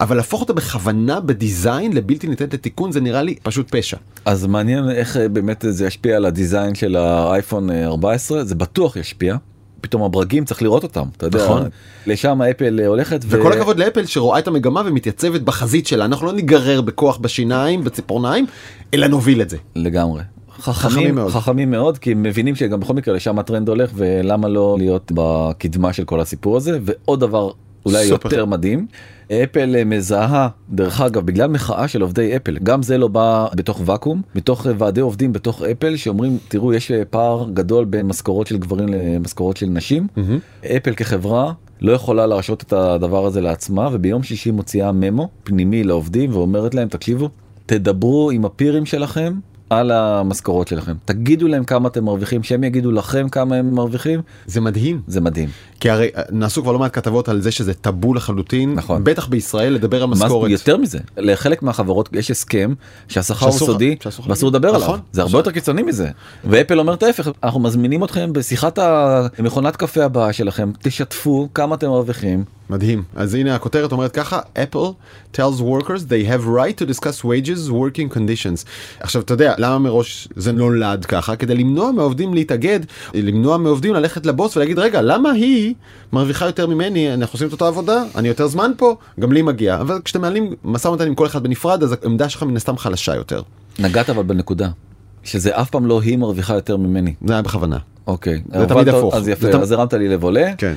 אבל 0.00 0.16
להפוך 0.16 0.40
אותה 0.40 0.52
בכוונה 0.52 1.20
בדיזיין 1.20 1.92
לבלתי 1.92 2.26
ניתנת 2.26 2.54
לתיקון, 2.54 2.92
זה 2.92 3.00
נראה 3.00 3.22
לי 3.22 3.34
פשוט 3.42 3.76
פשע. 3.76 3.96
אז 4.24 4.46
מעניין 4.46 4.90
איך 4.90 5.16
אה, 5.16 5.28
באמת 5.28 5.64
זה 5.68 5.86
ישפיע 5.86 6.16
על 6.16 6.24
הדיזיין 6.24 6.74
של 6.74 6.96
האייפון 6.96 7.70
14, 7.70 8.44
זה 8.44 8.54
בטוח 8.54 8.96
ישפיע. 8.96 9.36
פתאום 9.80 10.02
הברגים 10.02 10.44
צריך 10.44 10.62
לראות 10.62 10.82
אותם 10.82 11.04
אתה 11.16 11.26
יודע 11.26 11.44
נכון. 11.44 11.62
לשם 12.06 12.42
אפל 12.42 12.80
הולכת 12.86 13.20
וכל 13.28 13.52
הכבוד 13.52 13.78
לאפל 13.78 14.06
שרואה 14.06 14.38
את 14.38 14.48
המגמה 14.48 14.82
ומתייצבת 14.86 15.40
בחזית 15.40 15.86
שלה 15.86 16.04
אנחנו 16.04 16.26
לא 16.26 16.32
ניגרר 16.32 16.80
בכוח 16.80 17.16
בשיניים 17.16 17.84
בציפורניים 17.84 18.46
אלא 18.94 19.06
נוביל 19.06 19.42
את 19.42 19.50
זה. 19.50 19.56
לגמרי. 19.76 20.22
חכמים 20.58 20.92
חכמים 20.92 21.14
מאוד. 21.14 21.30
חכמים 21.32 21.70
מאוד 21.70 21.98
כי 21.98 22.12
הם 22.12 22.22
מבינים 22.22 22.54
שגם 22.54 22.80
בכל 22.80 22.94
מקרה 22.94 23.14
לשם 23.14 23.38
הטרנד 23.38 23.68
הולך 23.68 23.90
ולמה 23.94 24.48
לא 24.48 24.76
להיות 24.78 25.12
בקדמה 25.14 25.92
של 25.92 26.04
כל 26.04 26.20
הסיפור 26.20 26.56
הזה 26.56 26.78
ועוד 26.82 27.20
דבר 27.20 27.50
אולי 27.86 28.08
סופר. 28.08 28.28
יותר 28.28 28.44
מדהים. 28.44 28.86
אפל 29.32 29.76
אה, 29.76 29.84
מזהה 29.84 30.48
דרך 30.70 31.00
אגב 31.00 31.26
בגלל 31.26 31.50
מחאה 31.50 31.88
של 31.88 32.02
עובדי 32.02 32.36
אפל 32.36 32.58
גם 32.58 32.82
זה 32.82 32.98
לא 32.98 33.08
בא 33.08 33.46
בתוך 33.54 33.80
ואקום 33.84 34.22
מתוך 34.34 34.66
אה, 34.66 34.72
ועדי 34.78 35.00
עובדים 35.00 35.32
בתוך 35.32 35.62
אפל 35.62 35.96
שאומרים 35.96 36.38
תראו 36.48 36.74
יש 36.74 36.90
אה, 36.90 37.02
פער 37.04 37.50
גדול 37.54 37.84
בין 37.84 38.06
משכורות 38.06 38.46
של 38.46 38.58
גברים 38.58 38.88
למשכורות 38.88 39.56
של 39.56 39.66
נשים. 39.66 40.06
אפל 40.76 40.94
כחברה 40.94 41.52
לא 41.80 41.92
יכולה 41.92 42.26
להרשות 42.26 42.62
את 42.62 42.72
הדבר 42.72 43.26
הזה 43.26 43.40
לעצמה 43.40 43.88
וביום 43.92 44.22
שישי 44.22 44.50
מוציאה 44.50 44.92
ממו 44.92 45.28
פנימי 45.44 45.84
לעובדים 45.84 46.32
ואומרת 46.32 46.74
להם 46.74 46.88
תקשיבו 46.88 47.28
תדברו 47.66 48.30
עם 48.30 48.44
הפירים 48.44 48.86
שלכם 48.86 49.32
על 49.70 49.90
המשכורות 49.90 50.68
שלכם 50.68 50.92
תגידו 51.04 51.48
להם 51.48 51.64
כמה 51.64 51.88
אתם 51.88 52.04
מרוויחים 52.04 52.42
שהם 52.42 52.64
יגידו 52.64 52.92
לכם 52.92 53.28
כמה 53.28 53.56
הם 53.56 53.74
מרוויחים 53.74 54.20
זה 54.46 54.60
מדהים 54.60 55.00
זה 55.06 55.20
מדהים. 55.20 55.48
כי 55.80 55.90
הרי 55.90 56.08
אה, 56.16 56.22
נעשו 56.30 56.62
כבר 56.62 56.72
לא 56.72 56.78
מעט 56.78 56.94
כתבות 56.94 57.28
על 57.28 57.40
זה 57.40 57.50
שזה 57.50 57.74
טאבו 57.74 58.14
לחלוטין 58.14 58.74
נכון. 58.74 59.04
בטח 59.04 59.26
בישראל 59.28 59.72
לדבר 59.72 60.02
על 60.02 60.08
משכורת. 60.08 60.50
יותר 60.50 60.76
מזה 60.76 60.98
לחלק 61.16 61.62
מהחברות 61.62 62.08
יש 62.12 62.30
הסכם 62.30 62.74
שהשכר 63.08 63.46
הוא 63.46 63.52
סודי 63.54 63.96
ואסור. 64.28 64.48
לדבר 64.48 64.68
עליו 64.68 64.80
נכון. 64.80 65.00
זה 65.12 65.22
הרבה 65.22 65.38
יותר 65.38 65.50
קיצוני 65.50 65.82
מזה 65.82 66.10
ואפל 66.44 66.78
אומרת 66.78 67.02
ההפך 67.02 67.28
אנחנו 67.42 67.60
מזמינים 67.60 68.04
אתכם 68.04 68.32
בשיחת 68.32 68.78
המכונת 68.82 69.76
קפה 69.76 70.04
הבאה 70.04 70.32
שלכם 70.32 70.70
תשתפו 70.82 71.48
כמה 71.54 71.74
אתם 71.74 71.88
מרוויחים 71.88 72.44
מדהים 72.70 73.02
אז 73.16 73.34
הנה 73.34 73.54
הכותרת 73.54 73.92
אומרת 73.92 74.12
ככה 74.12 74.40
Apple 74.56 74.88
tells 75.36 75.60
workers 75.60 76.00
they 76.08 76.30
have 76.30 76.46
right 76.46 76.82
to 76.82 76.90
discuss 76.92 77.24
wages 77.24 77.70
working 77.70 78.16
conditions 78.16 78.66
עכשיו 79.00 79.22
אתה 79.22 79.34
יודע 79.34 79.54
למה 79.60 79.78
מראש 79.78 80.28
זה 80.36 80.52
נולד 80.52 81.04
ככה? 81.04 81.36
כדי 81.36 81.54
למנוע 81.54 81.92
מהעובדים 81.92 82.34
להתאגד 82.34 82.80
למנוע 83.14 83.56
מעובדים 83.56 83.94
ללכת 83.94 84.26
לבוס 84.26 84.56
ולהגיד 84.56 84.78
רגע 84.78 85.02
למה 85.02 85.30
היא 85.30 85.74
מרוויחה 86.12 86.46
יותר 86.46 86.66
ממני? 86.66 87.14
אנחנו 87.14 87.34
עושים 87.36 87.48
את 87.48 87.52
אותה 87.52 87.66
עבודה 87.66 88.02
אני 88.16 88.28
יותר 88.28 88.46
זמן 88.46 88.70
פה 88.76 88.96
גם 89.20 89.32
לי 89.32 89.42
מגיע. 89.42 89.80
אבל 89.80 90.00
כשאתם 90.04 90.20
מעלים 90.20 90.52
משא 90.64 90.88
ומתן 90.88 91.06
עם 91.06 91.14
כל 91.14 91.26
אחד 91.26 91.42
בנפרד 91.42 91.82
אז 91.82 91.94
העמדה 92.02 92.28
שלך 92.28 92.42
מן 92.42 92.56
הסתם 92.56 92.76
חלשה 92.76 93.14
יותר. 93.14 93.42
נגעת 93.78 94.10
אבל 94.10 94.22
בנקודה 94.22 94.68
שזה 95.24 95.50
אף 95.60 95.70
פעם 95.70 95.86
לא 95.86 96.02
היא 96.02 96.18
מרוויחה 96.18 96.54
יותר 96.54 96.76
ממני. 96.76 97.14
זה 97.26 97.32
היה 97.32 97.42
בכוונה. 97.42 97.78
אוקיי 98.06 98.42
זה 98.58 98.66
תמיד 98.66 98.88
הפוך. 98.88 99.14
אז 99.14 99.28
יפה 99.28 99.48
אז 99.48 99.72
הרמת 99.72 99.94
לי 99.94 100.08
לב 100.08 100.22
עולה 100.22 100.52
כן 100.58 100.74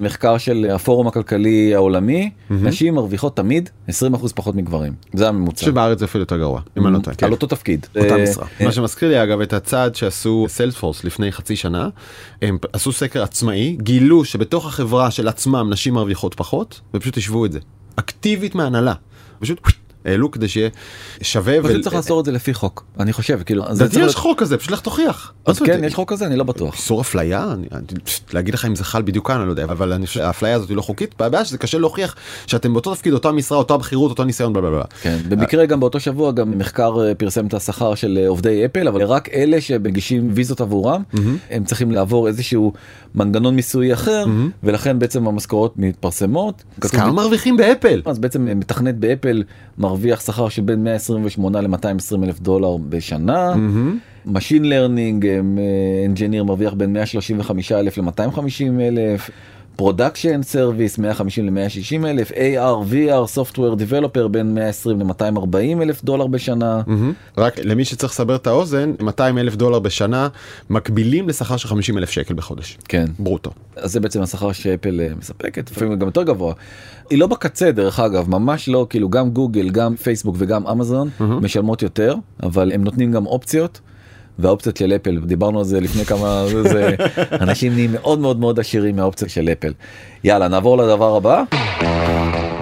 מחקר 0.00 0.38
של 0.38 0.66
הפורום 0.74 1.06
הכלכלי 1.06 1.74
העולמי 1.74 2.30
נשים 2.50 2.94
מרוויחות 2.94 3.36
תמיד 3.36 3.70
20% 3.88 3.92
פחות 4.34 4.54
מגברים. 4.54 4.92
זה 5.14 5.28
הממוצע. 5.28 5.66
שבארץ 5.66 5.98
זה 5.98 6.04
אפילו 6.04 6.22
יותר 6.22 6.36
גרוע 6.36 6.60
אם 6.78 6.86
אני 6.86 6.94
לא 6.94 6.98
טועה. 6.98 7.16
כן. 7.16 7.26
על 7.26 7.32
אותו 7.32 7.46
תפקיד. 7.46 7.86
אותה 7.96 8.16
אה, 8.16 8.22
משרה. 8.22 8.46
אה, 8.60 8.66
מה 8.66 8.72
שמזכיר 8.72 9.08
לי 9.08 9.22
אגב 9.22 9.40
את 9.40 9.52
הצעד 9.52 9.94
שעשו 9.94 10.46
סיילספורס 10.48 11.04
לפני 11.04 11.32
חצי 11.32 11.56
שנה 11.56 11.88
הם 12.42 12.58
עשו 12.72 12.92
סקר 12.92 13.22
עצמאי 13.22 13.76
גילו 13.80 14.24
שבתוך 14.24 14.66
החברה 14.66 15.10
של 15.10 15.28
עצמם 15.28 15.68
נשים 15.70 15.94
מרוויחות 15.94 16.34
פחות 16.34 16.80
ופשוט 16.94 17.16
השוו 17.16 17.46
את 17.46 17.52
זה. 17.52 17.58
אקטיבית 17.96 18.54
מהנהלה. 18.54 18.94
פשוט 19.40 19.60
העלו 20.06 20.30
כדי 20.30 20.48
שיהיה 20.48 20.68
שווה. 21.22 21.58
אבל 21.58 21.70
ול- 21.70 21.82
צריך 21.82 21.96
לאסור 21.96 22.20
את 22.20 22.24
זה 22.24 22.32
לפי 22.32 22.54
חוק 22.54 22.84
אני 23.00 23.12
חושב 23.12 23.40
כאילו 23.46 23.64
לדעתי 23.70 24.00
יש 24.00 24.14
חוק 24.14 24.40
כזה 24.40 24.58
פשוט 24.58 24.70
לך 24.70 24.80
תוכיח. 24.80 25.32
אז 25.46 25.58
כן? 25.58 25.80
יש 25.84 25.94
חוק 25.94 26.12
כזה 26.12 26.26
אני 26.26 26.36
לא 26.36 26.44
בטוח 26.44 26.74
איסור 26.74 27.00
אפליה 27.00 27.54
פשוט 28.04 28.34
להגיד 28.34 28.54
לך 28.54 28.64
אם 28.64 28.74
זה 28.74 28.84
חל 28.84 29.02
בדיוק 29.02 29.26
כאן 29.28 29.36
אני 29.36 29.46
לא 29.46 29.50
יודע 29.52 29.64
אבל 29.64 30.06
שהאפליה 30.06 30.54
הזאת 30.54 30.68
היא 30.68 30.76
לא 30.76 30.82
חוקית 30.82 31.20
הבעיה 31.20 31.44
שזה 31.44 31.58
קשה 31.58 31.78
להוכיח 31.78 32.14
שאתם 32.46 32.72
באותו 32.72 32.94
תפקיד 32.94 33.12
אותה 33.12 33.32
משרה 33.32 33.58
אותה 33.58 33.76
בכירות 33.76 34.10
אותו 34.10 34.24
ניסיון 34.24 34.52
בלה 34.52 34.70
בלה. 34.70 34.84
כן 35.02 35.18
במקרה 35.28 35.66
גם 35.66 35.80
באותו 35.80 36.00
שבוע 36.00 36.32
גם 36.32 36.58
מחקר 36.58 36.96
אה, 37.00 37.14
פרסם 37.14 37.46
את 37.46 37.54
השכר 37.54 37.94
של 37.94 38.18
אה, 38.22 38.28
עובדי 38.28 38.64
אפל 38.66 38.88
אבל 38.88 39.02
רק 39.02 39.28
אלה 39.28 39.60
שמגישים 39.60 40.30
ויזות 40.34 40.60
עבורם 40.60 41.02
הם 41.50 41.64
צריכים 41.64 41.90
לעבור 41.90 42.28
איזשהו 42.28 42.72
מנגנון 43.14 43.56
מיסוי 43.56 43.92
אחר 43.94 44.24
ולכן 44.62 44.98
בעצם 44.98 45.28
המשכורות 45.28 45.74
מתפרסמות. 45.76 46.62
אז 46.82 46.90
כמה 46.90 47.12
מרוויחים 47.12 47.56
באפל? 47.56 48.02
אז 48.04 48.18
בעצם 48.18 48.58
מתכנת 48.58 48.94
באפל 48.94 49.42
מרוויח 49.78 49.95
שכר 50.20 50.48
של 50.48 50.62
בין 50.62 50.84
128 50.84 51.60
ל-220 51.60 52.24
אלף 52.24 52.40
דולר 52.40 52.76
בשנה. 52.76 53.54
machine 54.26 54.64
learning 54.64 55.26
engineer 56.06 56.44
מרוויח 56.44 56.74
בין 56.74 56.92
135 56.92 57.72
אלף 57.72 57.98
ל-250 57.98 58.80
אלף. 58.80 59.30
production 59.76 60.42
service 60.42 60.98
150 60.98 61.46
ל-160 61.46 62.06
אלף, 62.06 62.30
AR, 62.30 62.92
VR, 62.92 63.38
Software 63.38 63.80
Developer 63.80 64.28
בין 64.30 64.54
120 64.54 65.00
ל-240 65.00 65.82
אלף 65.82 66.04
דולר 66.04 66.26
בשנה. 66.26 66.82
מהמם. 66.86 67.12
רק 67.38 67.58
למי 67.58 67.84
שצריך 67.84 68.12
לסבר 68.12 68.36
את 68.36 68.46
האוזן 68.46 68.92
200 69.00 69.38
אלף 69.38 69.56
דולר 69.56 69.78
בשנה 69.78 70.28
מקבילים 70.70 71.28
לשכר 71.28 71.56
של 71.56 71.68
50 71.68 71.98
אלף 71.98 72.10
שקל 72.10 72.34
בחודש 72.34 72.78
כן. 72.88 73.06
ברוטו. 73.18 73.50
אז 73.76 73.92
זה 73.92 74.00
בעצם 74.00 74.22
השכר 74.22 74.52
שאפל 74.52 75.00
אה, 75.00 75.08
מספקת, 75.18 75.70
לפעמים 75.70 75.98
גם 75.98 76.06
יותר 76.06 76.22
גבוה. 76.22 76.54
היא 77.10 77.18
לא 77.18 77.26
בקצה 77.26 77.72
דרך 77.72 78.00
אגב, 78.00 78.30
ממש 78.30 78.68
לא, 78.68 78.86
כאילו 78.90 79.08
גם 79.08 79.30
גוגל, 79.30 79.70
גם 79.70 79.96
פייסבוק 79.96 80.36
וגם 80.38 80.66
אמזון 80.66 81.08
משלמות 81.20 81.82
יותר, 81.82 82.14
אבל 82.42 82.72
הם 82.72 82.84
נותנים 82.84 83.12
גם 83.12 83.26
אופציות. 83.26 83.80
והאופציות 84.38 84.76
של 84.76 84.92
אפל 84.96 85.18
דיברנו 85.24 85.58
על 85.58 85.64
זה 85.64 85.80
לפני 85.80 86.04
כמה 86.04 86.44
זה, 86.62 86.94
אנשים 87.44 87.72
נהיים 87.72 87.92
מאוד 87.92 88.18
מאוד 88.18 88.40
מאוד 88.40 88.60
עשירים 88.60 88.96
מהאופציות 88.96 89.30
של 89.30 89.48
אפל. 89.52 89.72
יאללה 90.24 90.48
נעבור 90.48 90.78
לדבר 90.78 91.16
הבא. 91.16 91.42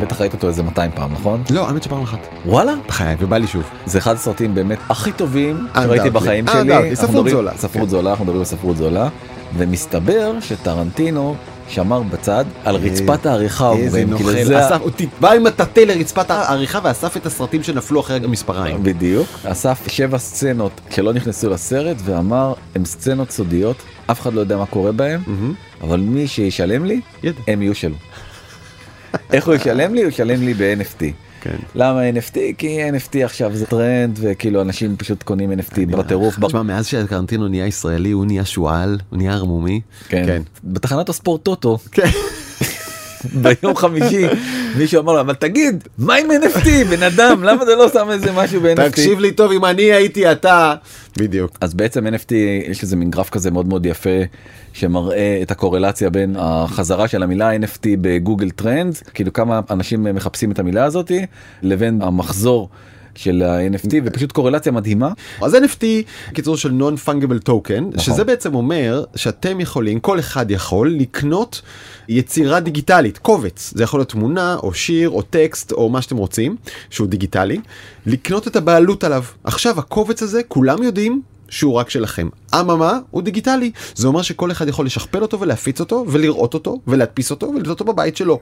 בטח 0.02 0.20
ראית 0.20 0.32
אותו 0.34 0.48
איזה 0.48 0.62
200 0.62 0.90
פעם 0.94 1.12
נכון? 1.12 1.42
לא 1.50 1.68
האמת 1.68 1.82
שפעם 1.82 2.02
אחת. 2.02 2.18
וואלה 2.46 2.74
בחיי 2.88 3.16
ובא 3.20 3.36
לי 3.38 3.46
שוב. 3.46 3.62
זה 3.86 3.98
אחד 3.98 4.14
הסרטים 4.14 4.54
באמת 4.54 4.78
הכי 4.88 5.12
טובים 5.12 5.66
שראיתי 5.74 6.08
Undoubtedly. 6.08 6.10
בחיים 6.10 6.48
Undoubtedly. 6.48 6.52
שלי. 6.52 6.96
ספרות 6.96 7.28
זולה. 7.28 7.52
ספרות 7.56 7.84
כן. 7.84 7.90
זולה, 7.90 8.10
אנחנו 8.10 8.24
מדברים 8.24 8.40
על 8.40 8.46
ספרות 8.46 8.76
זולה. 8.76 9.08
ומסתבר 9.56 10.40
שטרנטינו 10.40 11.34
שמר 11.68 12.02
בצד 12.02 12.44
על 12.64 12.76
רצפת 12.76 13.26
העריכה 13.26 13.68
אומרים. 13.68 14.16
כאילו. 14.16 14.32
זה 14.44 14.66
אסף, 14.66 14.80
הוא 14.80 14.90
בא 15.20 15.32
עם 15.32 15.46
הטאטא 15.46 15.80
לרצפת 15.80 16.30
העריכה 16.30 16.78
ואסף 16.84 17.16
את 17.16 17.26
הסרטים 17.26 17.62
שנפלו 17.62 18.00
אחרי 18.00 18.16
המספריים. 18.24 18.82
בדיוק. 18.82 19.28
אסף 19.44 19.88
שבע 19.88 20.18
סצנות 20.18 20.80
שלא 20.90 21.12
נכנסו 21.12 21.50
לסרט 21.50 21.96
ואמר 22.04 22.52
הם 22.74 22.84
סצנות 22.84 23.30
סודיות 23.30 23.76
אף 24.10 24.20
אחד 24.20 24.34
לא 24.34 24.40
יודע 24.40 24.56
מה 24.56 24.66
קורה 24.66 24.92
בהם 24.92 25.22
אבל 25.82 26.00
מי 26.00 26.28
שישלם 26.28 26.84
לי. 26.84 27.00
הם 27.48 27.62
יהיו 27.62 27.74
שלו. 27.74 27.94
איך 29.32 29.46
הוא 29.46 29.54
ישלם 29.54 29.94
לי? 29.94 30.02
הוא 30.02 30.08
ישלם 30.08 30.42
לי 30.42 30.54
ב-NFT. 30.54 31.04
כן. 31.44 31.56
למה 31.74 32.10
NFT? 32.10 32.36
כי 32.58 32.90
NFT 32.90 33.24
עכשיו 33.24 33.56
זה 33.56 33.66
טרנד 33.66 34.18
וכאילו 34.22 34.62
אנשים 34.62 34.96
פשוט 34.96 35.22
קונים 35.22 35.52
NFT 35.52 35.80
בטירוף. 35.90 36.38
תשמע 36.46 36.62
מאז 36.62 36.86
שקרנטינו 36.86 37.48
נהיה 37.48 37.66
ישראלי 37.66 38.10
הוא 38.10 38.26
נהיה 38.26 38.44
שועל 38.44 38.98
הוא 39.10 39.16
נהיה 39.16 39.32
ערמומי. 39.32 39.80
כן. 40.08 40.42
בתחנת 40.64 41.08
הספורט 41.08 41.42
טוטו 41.42 41.78
כן. 41.92 42.08
ביום 43.32 43.76
חמישי 43.76 44.26
מישהו 44.78 45.02
אמר 45.02 45.12
לו 45.12 45.20
אבל 45.20 45.34
תגיד 45.34 45.84
מה 45.98 46.14
עם 46.14 46.26
NFT 46.30 46.68
בן 46.90 47.02
אדם 47.02 47.42
למה 47.42 47.62
אתה 47.62 47.74
לא 47.74 47.88
שם 47.88 48.10
איזה 48.10 48.32
משהו 48.32 48.60
ב-NFT. 48.60 48.90
תקשיב 48.90 49.18
לי 49.18 49.32
טוב 49.32 49.52
אם 49.52 49.64
אני 49.64 49.82
הייתי 49.82 50.32
אתה. 50.32 50.74
בדיוק. 51.18 51.58
אז 51.60 51.74
בעצם 51.74 52.06
NFT 52.06 52.34
יש 52.66 52.82
איזה 52.82 52.96
מין 52.96 53.10
גרף 53.10 53.30
כזה 53.30 53.50
מאוד 53.50 53.68
מאוד 53.68 53.86
יפה 53.86 54.20
שמראה 54.72 55.38
את 55.42 55.50
הקורלציה 55.50 56.10
בין 56.10 56.36
החזרה 56.38 57.08
של 57.08 57.22
המילה 57.22 57.56
NFT 57.56 57.86
בגוגל 58.00 58.50
טרנדס 58.50 59.02
כאילו 59.14 59.32
כמה 59.32 59.60
אנשים 59.70 60.04
מחפשים 60.14 60.52
את 60.52 60.58
המילה 60.58 60.84
הזאתי 60.84 61.26
לבין 61.62 62.02
המחזור 62.02 62.68
של 63.16 63.42
ה-NFT 63.42 63.94
ופשוט 64.04 64.32
קורלציה 64.32 64.72
מדהימה. 64.72 65.12
אז 65.42 65.54
NFT 65.54 65.84
קיצור 66.34 66.56
של 66.56 66.70
non 66.80 67.08
fungible 67.08 67.48
token 67.48 68.00
שזה 68.00 68.24
בעצם 68.24 68.54
אומר 68.54 69.04
שאתם 69.16 69.60
יכולים 69.60 70.00
כל 70.00 70.18
אחד 70.18 70.50
יכול 70.50 70.90
לקנות 70.90 71.62
יצירה 72.08 72.60
דיגיטלית 72.60 73.18
קובץ 73.18 73.72
זה 73.76 73.82
יכול 73.82 74.00
להיות 74.00 74.08
תמונה 74.08 74.56
או 74.62 74.74
שיר 74.74 75.10
או 75.10 75.22
טקסט 75.22 75.72
או 75.72 75.88
מה 75.88 76.02
שאתם 76.02 76.16
רוצים 76.16 76.56
שהוא 76.90 77.08
דיגיטלי 77.08 77.60
לקנות 78.06 78.48
את 78.48 78.56
הבעלות 78.56 79.04
עליו 79.04 79.24
עכשיו 79.44 79.78
הקובץ 79.78 80.22
הזה 80.22 80.42
כולם 80.48 80.82
יודעים. 80.82 81.33
שהוא 81.48 81.74
רק 81.74 81.90
שלכם. 81.90 82.28
אממה 82.54 82.98
הוא 83.10 83.22
דיגיטלי, 83.22 83.70
זה 83.94 84.06
אומר 84.06 84.22
שכל 84.22 84.50
אחד 84.50 84.68
יכול 84.68 84.86
לשכפל 84.86 85.22
אותו 85.22 85.40
ולהפיץ 85.40 85.80
אותו 85.80 86.04
ולראות 86.08 86.54
אותו 86.54 86.80
ולהדפיס 86.86 87.30
אותו 87.30 87.52
ולתת 87.54 87.68
אותו 87.68 87.84
בבית 87.84 88.16
שלו. 88.16 88.40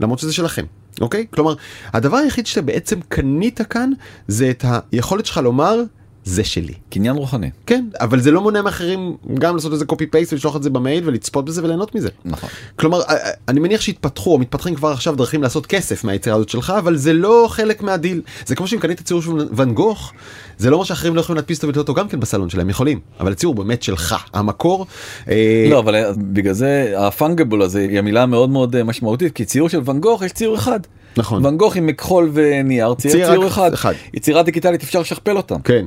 למרות 0.00 0.18
שזה 0.18 0.32
שלכם, 0.32 0.64
אוקיי? 1.00 1.26
כלומר, 1.30 1.54
הדבר 1.92 2.16
היחיד 2.16 2.46
שאתה 2.46 2.62
בעצם 2.62 3.00
קנית 3.08 3.60
כאן 3.62 3.90
זה 4.28 4.50
את 4.50 4.64
היכולת 4.92 5.26
שלך 5.26 5.36
לומר 5.36 5.82
זה 6.24 6.44
שלי. 6.44 6.74
קניין 6.90 7.16
רוחני. 7.16 7.50
כן, 7.66 7.84
אבל 8.00 8.20
זה 8.20 8.30
לא 8.30 8.40
מונע 8.40 8.62
מאחרים 8.62 9.16
גם 9.34 9.56
לעשות 9.56 9.72
איזה 9.72 9.84
קופי 9.84 10.06
פייסט 10.06 10.32
ולשלוח 10.32 10.56
את 10.56 10.62
זה 10.62 10.70
במייל 10.70 11.08
ולצפות 11.08 11.44
בזה 11.44 11.64
וליהנות 11.64 11.94
מזה. 11.94 12.08
נכון. 12.24 12.50
כלומר, 12.76 13.02
אה, 13.02 13.14
אה, 13.14 13.30
אני 13.48 13.60
מניח 13.60 13.80
שהתפתחו 13.80 14.32
או 14.32 14.38
מתפתחים 14.38 14.74
כבר 14.74 14.88
עכשיו 14.88 15.16
דרכים 15.16 15.42
לעשות 15.42 15.66
כסף 15.66 16.04
מהיצירה 16.04 16.36
הזאת 16.36 16.48
שלך, 16.48 16.72
אבל 16.78 16.96
זה 16.96 17.12
לא 17.12 17.46
חלק 17.50 17.82
מהדיל. 17.82 18.22
זה 18.46 18.54
כמו 18.54 18.66
שאם 18.66 18.78
קנית 18.78 19.00
ציור 19.02 19.22
של 19.22 19.30
ואן 19.52 19.74
גוך, 19.74 20.12
זה 20.60 20.70
לא 20.70 20.74
אומר 20.76 20.84
שאחרים 20.84 21.16
לא 21.16 21.20
יכולים 21.20 21.36
להדפיס 21.36 21.58
אותו 21.58 21.66
ולתת 21.66 21.78
אותו 21.78 21.94
גם 21.94 22.08
כן 22.08 22.20
בסלון 22.20 22.50
שלהם, 22.50 22.70
יכולים, 22.70 23.00
אבל 23.20 23.32
הציור 23.32 23.54
באמת 23.54 23.82
שלך, 23.82 24.16
המקור. 24.34 24.86
אה, 25.28 25.66
לא, 25.70 25.78
אבל 25.78 25.94
אה, 25.94 26.12
בגלל 26.16 26.52
זה 26.52 26.94
הפונגבול 26.96 27.62
הזה 27.62 27.80
היא 27.80 27.98
המילה 27.98 28.26
מאוד 28.26 28.50
מאוד 28.50 28.76
אה, 28.76 28.84
משמעותית, 28.84 29.32
כי 29.32 29.44
ציור 29.44 29.68
של 29.68 29.80
ואן 29.84 30.00
גוך 30.00 30.22
יש 30.22 30.32
ציור 30.32 30.54
אחד. 30.56 30.80
נכון. 31.16 31.46
ואן 31.46 31.56
גוך 31.56 31.76
עם 31.76 31.86
מכחול 31.86 32.30
ונייר 32.32 32.94
צייר 32.94 33.32
ציור 33.32 33.46
אחד. 33.46 33.72
אחד. 33.72 33.92
יצירה 34.14 34.42
דיגיטלית 34.42 34.82
אפשר 34.82 35.00
לשכפל 35.00 35.36
אותה. 35.36 35.54
כן. 35.64 35.86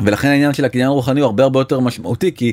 ולכן 0.00 0.28
העניין 0.28 0.54
של 0.54 0.64
הקניין 0.64 0.88
הרוחני 0.88 1.20
הוא 1.20 1.26
הרבה 1.26 1.42
הרבה 1.42 1.60
יותר 1.60 1.80
משמעותי 1.80 2.32
כי 2.34 2.52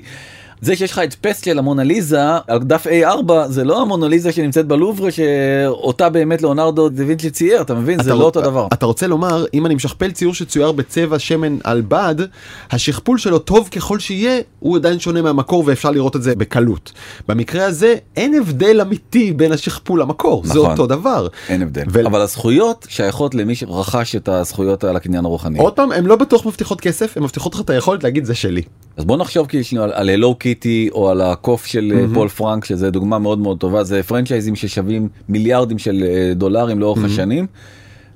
זה 0.62 0.76
שיש 0.76 0.92
לך 0.92 1.00
את 1.00 1.14
פסט 1.22 1.46
של 1.46 1.60
המונליזה 1.60 2.20
על 2.48 2.60
דף 2.60 2.88
A4 2.88 3.32
זה 3.48 3.64
לא 3.64 3.82
המונליזה 3.82 4.32
שנמצאת 4.32 4.66
בלוברה 4.68 5.10
שאותה 5.12 6.10
באמת 6.10 6.42
ליאונרדו 6.42 6.90
דה 6.90 7.04
וינצ'י 7.08 7.30
צייר 7.30 7.62
אתה 7.62 7.74
מבין 7.74 8.04
זה 8.04 8.10
אתה- 8.10 8.20
לא 8.20 8.24
אותו 8.24 8.42
דבר. 8.42 8.68
אתה 8.74 8.86
רוצה 8.86 9.08
לומר 9.08 9.46
אם 9.54 9.66
אני 9.66 9.76
משכפל 9.76 10.12
ציור 10.12 10.34
שצויר 10.34 10.72
בצבע 10.72 11.20
שמן 11.20 11.58
על 11.64 11.82
בד 11.88 12.16
השכפול 12.72 13.18
שלו 13.18 13.40
טוב 13.40 13.68
ככל 13.72 14.00
שיהיה 14.00 14.40
הוא 14.60 14.76
עדיין 14.78 15.00
שונה 15.00 15.22
מהמקור 15.22 15.64
ואפשר 15.66 15.92
לראות 15.92 16.16
את 16.16 16.24
זה 16.24 16.36
בקלות. 16.36 16.92
במקרה 17.28 17.66
הזה 17.66 17.96
אין 18.16 18.34
הבדל 18.34 18.82
אמיתי 18.82 19.34
בין 19.34 19.52
השכפול 19.52 20.02
למקור 20.02 20.42
זה 20.46 20.54
נכון. 20.60 20.72
אותו 20.72 20.88
דבר. 20.88 21.28
אין 21.50 21.62
הבדל 21.62 21.84
ו- 21.92 22.08
אבל 22.08 22.22
הזכויות 22.22 22.86
שייכות 22.90 23.36
למי 23.36 23.56
שרכש 23.56 24.16
את 24.16 24.30
הזכויות 24.30 24.84
על 24.84 24.96
הקניין 24.96 25.26
הרוחני. 25.26 25.60
עוד 25.60 25.74
פעם 25.74 25.92
הם 25.92 26.08
לא 26.08 26.16
בטוח 26.16 26.46
מבטיחות 26.46 26.82
כסף 26.82 27.18
הם 27.18 27.24
מבטיחות 27.24 27.56
לך 27.56 27.62
את 27.62 27.70
היכולת 27.70 28.04
להגיד 28.04 28.26
זה 28.26 28.36
שלי. 28.36 28.62
אז 28.98 29.06
בוא 29.06 29.18
נחשוב 29.18 29.48
כאילו 29.48 29.84
על, 29.84 30.10
הלו 30.10 30.36
קיטי 30.56 30.90
או 30.94 31.10
על 31.10 31.22
הקוף 31.22 31.66
של 31.66 31.92
mm-hmm. 31.92 32.14
פול 32.14 32.28
פרנק 32.28 32.66
שזה 32.66 32.92
דוגמה 32.92 33.20
מאוד 33.20 33.40
מאוד 33.40 33.58
טובה 33.58 33.84
זה 33.84 34.04
פרנצ'ייזים 34.04 34.56
ששווים 34.56 35.08
מיליארדים 35.30 35.80
של 35.80 36.04
אה, 36.08 36.34
דולרים 36.34 36.80
לאורך 36.80 37.00
mm-hmm. 37.00 37.06
השנים. 37.06 37.48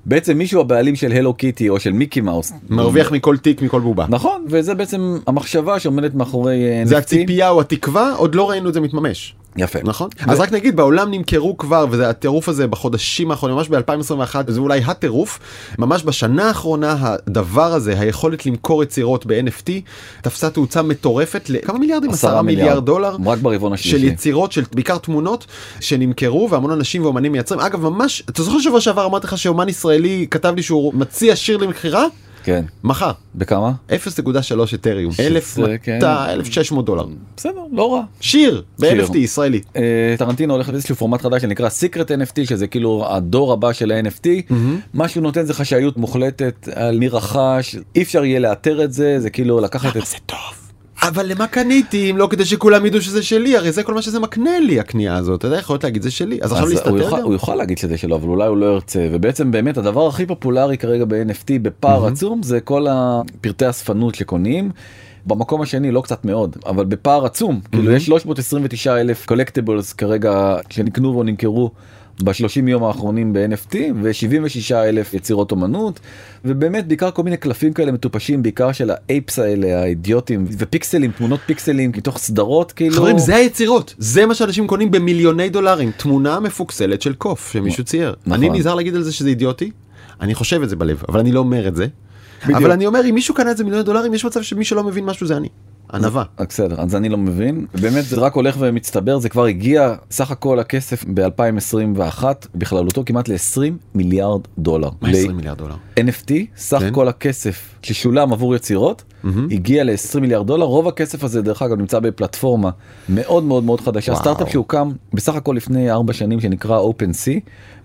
בעצם 0.05 0.37
מישהו 0.37 0.61
הבעלים 0.61 0.95
של 0.95 1.11
הלו 1.11 1.33
קיטי 1.33 1.69
או 1.69 1.79
של 1.79 1.91
מיקי 1.91 2.21
מאוס 2.21 2.53
מרוויח 2.69 3.11
מכל 3.11 3.37
תיק 3.37 3.61
מכל 3.61 3.81
בובה. 3.81 4.05
נכון 4.09 4.45
וזה 4.49 4.75
בעצם 4.75 5.17
המחשבה 5.27 5.79
שעומדת 5.79 6.13
מאחורי 6.13 6.69
אה, 6.69 6.85
זה 6.85 6.95
NFT. 6.95 6.99
הציפייה 6.99 7.49
או 7.49 7.61
התקווה 7.61 8.13
עוד 8.15 8.35
לא 8.35 8.49
ראינו 8.49 8.69
את 8.69 8.73
זה 8.73 8.81
מתממש. 8.81 9.35
יפה 9.59 9.79
נכון? 9.83 10.09
אז 10.27 10.39
רק 10.39 10.51
נגיד 10.51 10.75
בעולם 10.75 11.11
נמכרו 11.11 11.57
כבר 11.57 11.85
וזה 11.91 12.09
הטירוף 12.09 12.49
הזה 12.49 12.67
בחודשים 12.67 13.31
האחרונים 13.31 13.57
ממש 13.57 13.69
ב-2021 13.69 14.35
זה 14.47 14.59
אולי 14.59 14.81
הטירוף 14.85 15.39
ממש 15.79 16.03
בשנה 16.03 16.47
האחרונה 16.47 16.95
הדבר 17.01 17.73
הזה 17.73 17.99
היכולת 17.99 18.45
למכור 18.45 18.83
יצירות 18.83 19.25
ב-NFT 19.25 19.71
תפסה 20.21 20.49
תאוצה 20.49 20.81
מטורפת 20.81 21.49
לכמה 21.49 21.79
מיליארדים? 21.79 22.09
עשרה 22.09 22.41
מיליארד 22.41 22.85
דולר 22.85 23.15
רק 23.25 23.39
ברבעון 23.39 23.77
של 23.77 23.89
השלישי. 23.89 24.05
יצירות 24.05 24.51
של 24.51 24.63
בעיקר 24.73 24.97
תמונות 24.97 25.45
שנמכרו 25.79 26.49
והמון 26.49 26.71
אנשים 26.71 27.03
ואומנים 27.03 27.31
מייצרים 27.31 27.59
אגב 27.59 27.81
ממש 27.81 28.23
אתה 28.29 28.43
זוכר 28.43 28.59
שבוע 28.59 28.81
שעבר 28.81 29.05
אמרתי 29.05 29.27
לך 29.27 29.37
שאומן 29.37 29.69
ישראלי 29.69 30.27
כתב 30.31 30.53
לי 30.55 30.63
שהוא 30.63 30.93
מציע 30.93 31.35
שיר 31.35 31.57
למכירה 31.57 32.05
כן. 32.43 32.65
מחר 32.83 33.11
בכמה? 33.35 33.71
0.3 33.89 33.95
אתריום 34.73 35.11
שזה, 35.11 35.27
1200 35.27 35.77
כן. 35.77 35.99
1600 36.03 36.85
דולר 36.85 37.05
בסדר 37.37 37.61
לא 37.71 37.93
רע. 37.93 38.01
שיר. 38.21 38.63
ב-NFT 38.79 39.17
ישראלי. 39.17 39.61
אה, 39.75 40.15
טרנטינו 40.17 40.53
הולך 40.53 40.69
לאיזשהו 40.69 40.95
פורמט 40.95 41.21
חדש 41.21 41.41
שנקרא 41.41 41.69
סיקרט 41.69 42.11
NFT 42.11 42.45
שזה 42.45 42.67
כאילו 42.67 43.05
הדור 43.09 43.53
הבא 43.53 43.73
של 43.73 43.91
ה-NFT 43.91 44.53
מה 44.93 45.07
שהוא 45.07 45.23
נותן 45.23 45.45
זה 45.45 45.53
חשאיות 45.53 45.97
מוחלטת 45.97 46.69
על 46.75 46.97
מי 46.99 47.07
רכש 47.07 47.75
אי 47.95 48.01
אפשר 48.01 48.25
יהיה 48.25 48.39
לאתר 48.39 48.83
את 48.83 48.93
זה 48.93 49.19
זה 49.19 49.29
כאילו 49.29 49.59
לקחת 49.59 49.97
את 49.97 50.05
זה 50.05 50.17
טוב. 50.25 50.68
אבל 51.01 51.31
למה 51.31 51.47
קניתי 51.47 52.11
אם 52.11 52.17
לא 52.17 52.27
כדי 52.31 52.45
שכולם 52.45 52.85
ידעו 52.85 53.01
שזה 53.01 53.23
שלי? 53.23 53.57
הרי 53.57 53.71
זה 53.71 53.83
כל 53.83 53.93
מה 53.93 54.01
שזה 54.01 54.19
מקנה 54.19 54.59
לי 54.59 54.79
הקנייה 54.79 55.15
הזאת. 55.15 55.39
אתה 55.39 55.47
יודע 55.47 55.57
יכול 55.57 55.77
להגיד 55.83 56.01
זה 56.01 56.11
שלי. 56.11 56.39
אז 56.41 56.51
עכשיו 56.51 56.67
להסתתר 56.67 57.11
גם. 57.11 57.23
הוא 57.23 57.33
יוכל 57.33 57.55
להגיד 57.55 57.77
שזה 57.77 57.97
שלו 57.97 58.15
אבל 58.15 58.27
אולי 58.27 58.47
הוא 58.47 58.57
לא 58.57 58.65
ירצה. 58.65 59.07
ובעצם 59.11 59.51
באמת 59.51 59.77
הדבר 59.77 60.07
הכי 60.07 60.25
פופולרי 60.25 60.77
כרגע 60.77 61.05
ב-NFT 61.05 61.51
בפער 61.61 62.05
עצום 62.07 62.43
זה 62.43 62.59
כל 62.59 62.87
הפרטי 62.89 63.69
אספנות 63.69 64.15
שקונים. 64.15 64.71
במקום 65.25 65.61
השני 65.61 65.91
לא 65.91 66.01
קצת 66.01 66.25
מאוד 66.25 66.57
אבל 66.65 66.85
בפער 66.85 67.25
עצום. 67.25 67.59
כאילו 67.71 67.91
יש 67.91 68.05
329 68.05 68.97
אלף 68.97 69.25
קולקטיבלס 69.25 69.93
כרגע 69.93 70.57
שנקנו 70.69 71.13
או 71.17 71.23
נמכרו 71.23 71.71
ב-30 72.23 72.67
יום 72.69 72.83
האחרונים 72.83 73.33
ב-NFT 73.33 73.75
ו-76 74.01 74.75
אלף 74.75 75.13
יצירות 75.13 75.51
אומנות 75.51 75.99
ובאמת 76.45 76.87
בעיקר 76.87 77.11
כל 77.11 77.23
מיני 77.23 77.37
קלפים 77.37 77.73
כאלה 77.73 77.91
מטופשים 77.91 78.43
בעיקר 78.43 78.71
של 78.71 78.91
האייפס 78.91 79.39
האלה 79.39 79.81
האידיוטים 79.81 80.45
ופיקסלים 80.57 81.11
תמונות 81.11 81.39
פיקסלים 81.45 81.91
מתוך 81.97 82.17
סדרות 82.17 82.71
כאילו 82.71 82.95
חברים 82.95 83.19
זה 83.19 83.35
היצירות 83.35 83.95
זה 83.97 84.25
מה 84.25 84.35
שאנשים 84.35 84.67
קונים 84.67 84.91
במיליוני 84.91 85.49
דולרים 85.49 85.91
תמונה 85.97 86.39
מפוקסלת 86.39 87.01
של 87.01 87.13
קוף 87.13 87.51
שמישהו 87.51 87.83
צייר. 87.83 88.15
נכון. 88.25 88.43
אני 88.43 88.59
נזהר 88.59 88.75
להגיד 88.75 88.95
על 88.95 89.03
זה 89.03 89.11
שזה 89.11 89.29
אידיוטי. 89.29 89.71
אני 90.21 90.35
חושב 90.35 90.61
את 90.61 90.69
זה 90.69 90.75
בלב 90.75 91.03
אבל 91.09 91.19
אני 91.19 91.31
לא 91.31 91.39
אומר 91.39 91.67
את 91.67 91.75
זה. 91.75 91.87
בדיוק. 92.43 92.57
אבל 92.57 92.71
אני 92.71 92.85
אומר 92.85 93.09
אם 93.09 93.15
מישהו 93.15 93.35
קנה 93.35 93.51
את 93.51 93.57
זה 93.57 93.63
מיליוני 93.63 93.83
דולרים 93.83 94.13
יש 94.13 94.25
מצב 94.25 94.41
שמי 94.41 94.65
שלא 94.65 94.83
מבין 94.83 95.05
משהו 95.05 95.27
זה 95.27 95.37
אני. 95.37 95.49
ענווה. 95.93 96.23
אה, 96.39 96.45
בסדר 96.45 96.81
אז 96.81 96.95
אני 96.95 97.09
לא 97.09 97.17
מבין 97.17 97.65
באמת 97.81 98.05
זה 98.05 98.15
רק 98.15 98.33
הולך 98.33 98.55
ומצטבר 98.59 99.19
זה 99.19 99.29
כבר 99.29 99.45
הגיע 99.45 99.95
סך 100.11 100.31
הכל 100.31 100.59
הכסף 100.59 101.03
ב2021 101.03 102.23
בכללותו 102.55 103.03
כמעט 103.05 103.29
ל-20 103.29 103.61
מיליארד 103.95 104.41
דולר. 104.57 104.89
120 105.01 105.37
מיליארד 105.37 105.57
דולר. 105.57 105.75
NFT 105.99 106.31
סך 106.57 106.79
כן. 106.79 106.93
כל 106.93 107.07
הכסף 107.07 107.75
ששולם 107.81 108.33
עבור 108.33 108.55
יצירות 108.55 109.03
הגיע 109.51 109.83
ל-20 109.83 110.19
מיליארד 110.19 110.47
דולר. 110.47 110.65
רוב 110.65 110.87
הכסף 110.87 111.23
הזה 111.23 111.41
דרך 111.41 111.61
אגב 111.61 111.77
נמצא 111.77 111.99
בפלטפורמה 111.99 112.69
מאוד 113.09 113.43
מאוד 113.43 113.63
מאוד 113.63 113.81
חדשה. 113.81 114.15
סטארט-אפ 114.15 114.49
שהוקם 114.49 114.91
בסך 115.13 115.35
הכל 115.35 115.53
לפני 115.53 115.91
4 115.91 116.13
שנים 116.13 116.39
שנקרא 116.39 116.79
OpenSea 116.79 117.39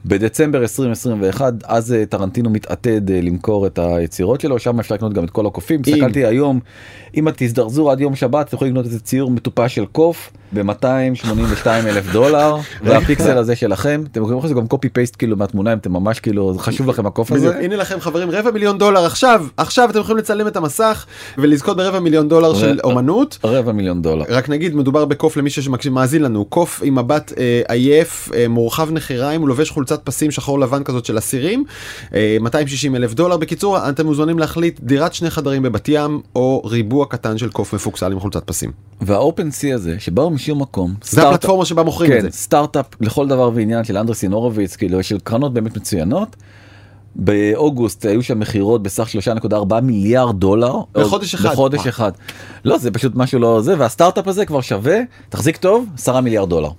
בדצמבר 0.07 0.62
2021 0.62 1.55
אז 1.64 1.92
אה, 1.92 2.07
טרנטינו 2.07 2.51
מתעתד 2.51 3.11
אה, 3.11 3.20
למכור 3.20 3.66
את 3.66 3.79
היצירות 3.79 4.40
שלו. 4.40 4.59
שם 4.59 4.81
אפשר 4.81 4.94
לקנות 4.94 5.12
גם 5.12 5.25
את 5.25 5.31
כל 5.31 5.47
הקופים. 5.47 5.81
הסתכלתי 5.87 6.25
היום 6.25 6.61
אם 7.16 7.29
את 7.29 7.35
תזדרזו 7.37 7.90
עד 7.90 8.01
יום 8.01 8.14
שבת 8.14 8.49
אתם 8.49 8.57
יכולים 8.57 8.73
לקנות 8.73 8.87
איזה 8.87 9.01
ציור 9.01 9.31
מטופש 9.31 9.75
של 9.75 9.87
קוף 9.87 10.33
ב-282 10.55 11.67
אלף 11.67 12.12
דולר 12.12 12.57
והפיקסל 12.83 13.38
הזה 13.38 13.57
שלכם 13.57 14.03
אתם 14.12 14.23
יכולים 14.23 14.43
לעשות 14.43 14.57
גם 14.57 14.67
קופי 14.67 14.88
פייסט 14.88 15.17
כאילו 15.17 15.37
מהתמונה 15.37 15.73
אם 15.73 15.79
אתם 15.79 15.93
ממש 15.93 16.21
כאילו 16.21 16.55
חשוב 16.59 16.88
לכם 16.88 17.07
הקוף 17.07 17.33
הזה. 17.33 17.59
הנה 17.59 17.77
לכם 17.77 18.01
חברים 18.01 18.31
רבע 18.31 18.51
מיליון 18.51 18.79
דולר 18.79 19.07
עכשיו 19.07 19.47
עכשיו 19.57 19.90
אתם 19.90 19.99
יכולים 19.99 20.19
לצלם 20.19 20.47
את 20.47 20.57
המסך 20.57 21.07
ולזכות 21.38 21.77
ברבע 21.77 22.01
מיליון 22.01 22.29
דולר 22.29 22.55
של 22.55 22.81
אומנות. 22.85 23.38
רבע 23.45 23.73
מיליון 23.73 24.03
דולר. 24.03 24.25
רק 24.29 24.49
נגיד 24.49 24.75
מדובר 24.75 25.05
בקוף 25.05 25.37
למי 25.37 25.51
שמאזין 25.51 26.23
לנו 26.23 26.45
קוף 26.45 26.81
עם 26.85 26.99
מבט 26.99 27.33
אה, 27.38 27.62
עייף 27.69 28.29
אה, 28.35 28.49
מורחב 28.49 28.93
נחיריים 28.93 29.40
הוא 29.40 29.49
לובש 29.49 29.71
חולצת 29.71 30.01
פסים 30.05 30.31
שחור 30.31 30.61
לבן 30.61 30.85
כזאת 30.85 31.05
של 31.05 31.19
אסירים 31.19 31.64
אה, 32.14 32.37
260 32.40 32.97
אלף 32.97 33.14
דולר 33.14 33.37
בקיצור 33.37 33.88
אתם 33.88 34.07
מוזמנים 34.07 34.38
להחליט 34.38 34.81
דירת 34.83 35.14
שני 35.14 35.31
חדרים 35.31 35.62
בבת 35.62 35.88
ים 35.88 36.21
או 36.37 36.62
ריבוע 36.64 37.07
קטן 37.07 37.38
של 37.38 37.51
קוף 37.51 37.75
מפוקסל 37.75 38.12
עם 38.12 38.21
חולצת 38.21 38.43
פסים. 38.47 38.71
והאופן 39.01 39.51
סי 39.51 39.73
הזה 39.73 39.97
שבאו 39.99 40.31
משום 40.44 40.62
מקום 40.62 40.94
זה 41.02 41.11
סטארט-אפ- 41.11 41.26
הפלטפורמה 41.28 41.64
שבה 41.64 41.83
מוכרים 41.83 42.12
את 42.12 42.16
כן, 42.16 42.30
זה. 42.30 42.37
סטארט-אפ 42.37 42.87
לכל 43.00 43.28
דבר 43.28 43.50
ועניין 43.54 43.85
של 43.85 43.96
אנדרסין 43.98 44.33
הורוביץ 44.33 44.76
כאילו 44.76 45.02
של 45.02 45.18
קרנות 45.24 45.52
באמת 45.54 45.76
מצוינות. 45.76 46.37
באוגוסט 47.16 48.07
היו 48.07 48.22
שם 48.22 48.38
מכירות 48.38 48.83
בסך 48.83 49.09
3.4 49.09 49.80
מיליארד 49.83 50.40
דולר 50.40 50.74
בחודש 50.92 51.35
אחד. 51.35 51.52
בחודש. 51.52 51.87
אחד. 51.87 52.12
לא 52.64 52.78
זה 52.78 52.90
פשוט 52.90 53.12
משהו 53.14 53.38
לא 53.38 53.61
זה 53.62 53.74
והסטארט-אפ 53.78 54.28
הזה 54.28 54.46
כבר 54.46 54.61
שווה 54.61 54.96
תחזיק 55.28 55.57
טוב 55.57 55.87
10 55.94 56.20
מיליארד 56.20 56.48
דולר. 56.50 56.70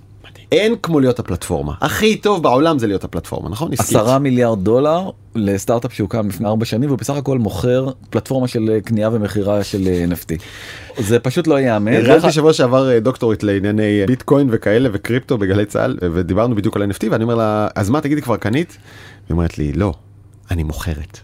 אין 0.52 0.74
כמו 0.82 1.00
להיות 1.00 1.18
הפלטפורמה 1.18 1.72
הכי 1.80 2.16
טוב 2.16 2.42
בעולם 2.42 2.78
זה 2.78 2.86
להיות 2.86 3.04
הפלטפורמה 3.04 3.48
נכון? 3.48 3.70
10 3.78 4.18
מיליארד 4.18 4.64
דולר 4.64 5.10
לסטארט-אפ 5.34 5.92
שהוקם 5.92 6.28
לפני 6.28 6.48
4 6.48 6.64
שנים 6.64 6.88
והוא 6.88 6.98
בסך 6.98 7.14
הכל 7.14 7.38
מוכר 7.38 7.90
פלטפורמה 8.10 8.48
של 8.48 8.70
אה, 8.70 8.80
קנייה 8.80 9.10
ומכירה 9.12 9.64
של 9.64 9.86
אה, 9.86 10.04
NFT. 10.10 10.42
זה 10.98 11.18
פשוט 11.18 11.46
לא 11.46 11.58
ייאמן. 11.58 11.92
ראיינתי 11.92 12.32
שבוע 12.32 12.52
שעבר 12.52 12.90
אה, 12.90 13.00
דוקטורית 13.00 13.42
לענייני 13.42 14.06
ביטקוין 14.06 14.48
וכאלה 14.50 14.88
וקריפטו 14.92 15.38
בגלי 15.38 15.66
צה"ל 15.66 15.98
ודיברנו 16.14 16.54
בדיוק 16.56 16.76
על 16.76 16.90
NFT 16.90 17.06
ואני 17.10 17.24
אומר 17.24 17.34
לה 17.34 17.68
אז 17.74 17.90
מה 17.90 18.00
תגידי 18.00 18.22
כבר 18.22 18.36
קנית? 18.36 18.76
היא 19.28 19.34
אומרת 19.34 19.58
לי 19.58 19.72
לא 19.72 19.94
אני 20.50 20.62
מוכרת. 20.62 21.18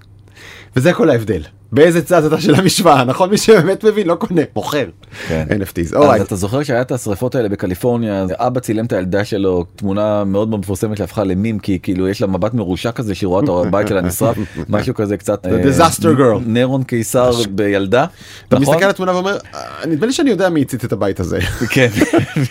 וזה 0.77 0.93
כל 0.93 1.11
ההבדל 1.11 1.43
באיזה 1.73 2.03
צד 2.03 2.25
אתה 2.25 2.41
של 2.41 2.55
המשוואה 2.55 3.05
נכון 3.05 3.31
מי 3.31 3.39
שבאמת 3.39 3.85
מבין 3.85 4.07
לא 4.07 4.15
קונה 4.15 4.43
מוכר. 4.57 4.85
כן. 5.29 5.47
NFTs. 5.51 5.81
אז 5.81 5.95
אורייט. 5.95 6.23
אתה 6.23 6.37
זוכר 6.37 6.63
שהיה 6.63 6.81
את 6.81 6.93
השריפות 6.93 7.35
האלה 7.35 7.49
בקליפורניה, 7.49 8.19
אז 8.21 8.33
אבא 8.37 8.61
צילם 8.61 8.85
את 8.85 8.93
הילדה 8.93 9.25
שלו, 9.25 9.65
תמונה 9.77 10.25
מאוד 10.25 10.49
מאוד 10.49 10.61
מפורסמת 10.61 10.97
שהפכה 10.97 11.25
למים, 11.25 11.59
כי 11.59 11.79
כאילו 11.83 12.09
יש 12.09 12.21
לה 12.21 12.27
מבט 12.27 12.55
מרושע 12.55 12.91
כזה 12.93 13.15
שהיא 13.15 13.29
רואה 13.29 13.45
את 13.45 13.67
הבית 13.67 13.89
שלה 13.89 14.01
נשרף, 14.01 14.37
משהו 14.69 14.95
כזה 14.95 15.17
קצת... 15.17 15.47
אה, 15.47 15.63
disaster 15.63 16.19
girl. 16.19 16.39
נירון 16.47 16.83
קיסר 16.83 17.33
בילדה. 17.51 18.07
אתה 18.49 18.57
נכון? 18.59 18.69
מסתכל 18.75 18.85
על 18.85 18.91
התמונה 18.91 19.13
ואומר, 19.15 19.39
"אה, 19.55 19.87
נדמה 19.87 20.07
לי 20.07 20.13
שאני 20.13 20.31
יודע 20.31 20.49
מי 20.49 20.63
הצית 20.63 20.85
את 20.85 20.93
הבית 20.93 21.21
הזה. 21.21 21.39
כן, 21.75 21.89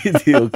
בדיוק. 0.06 0.56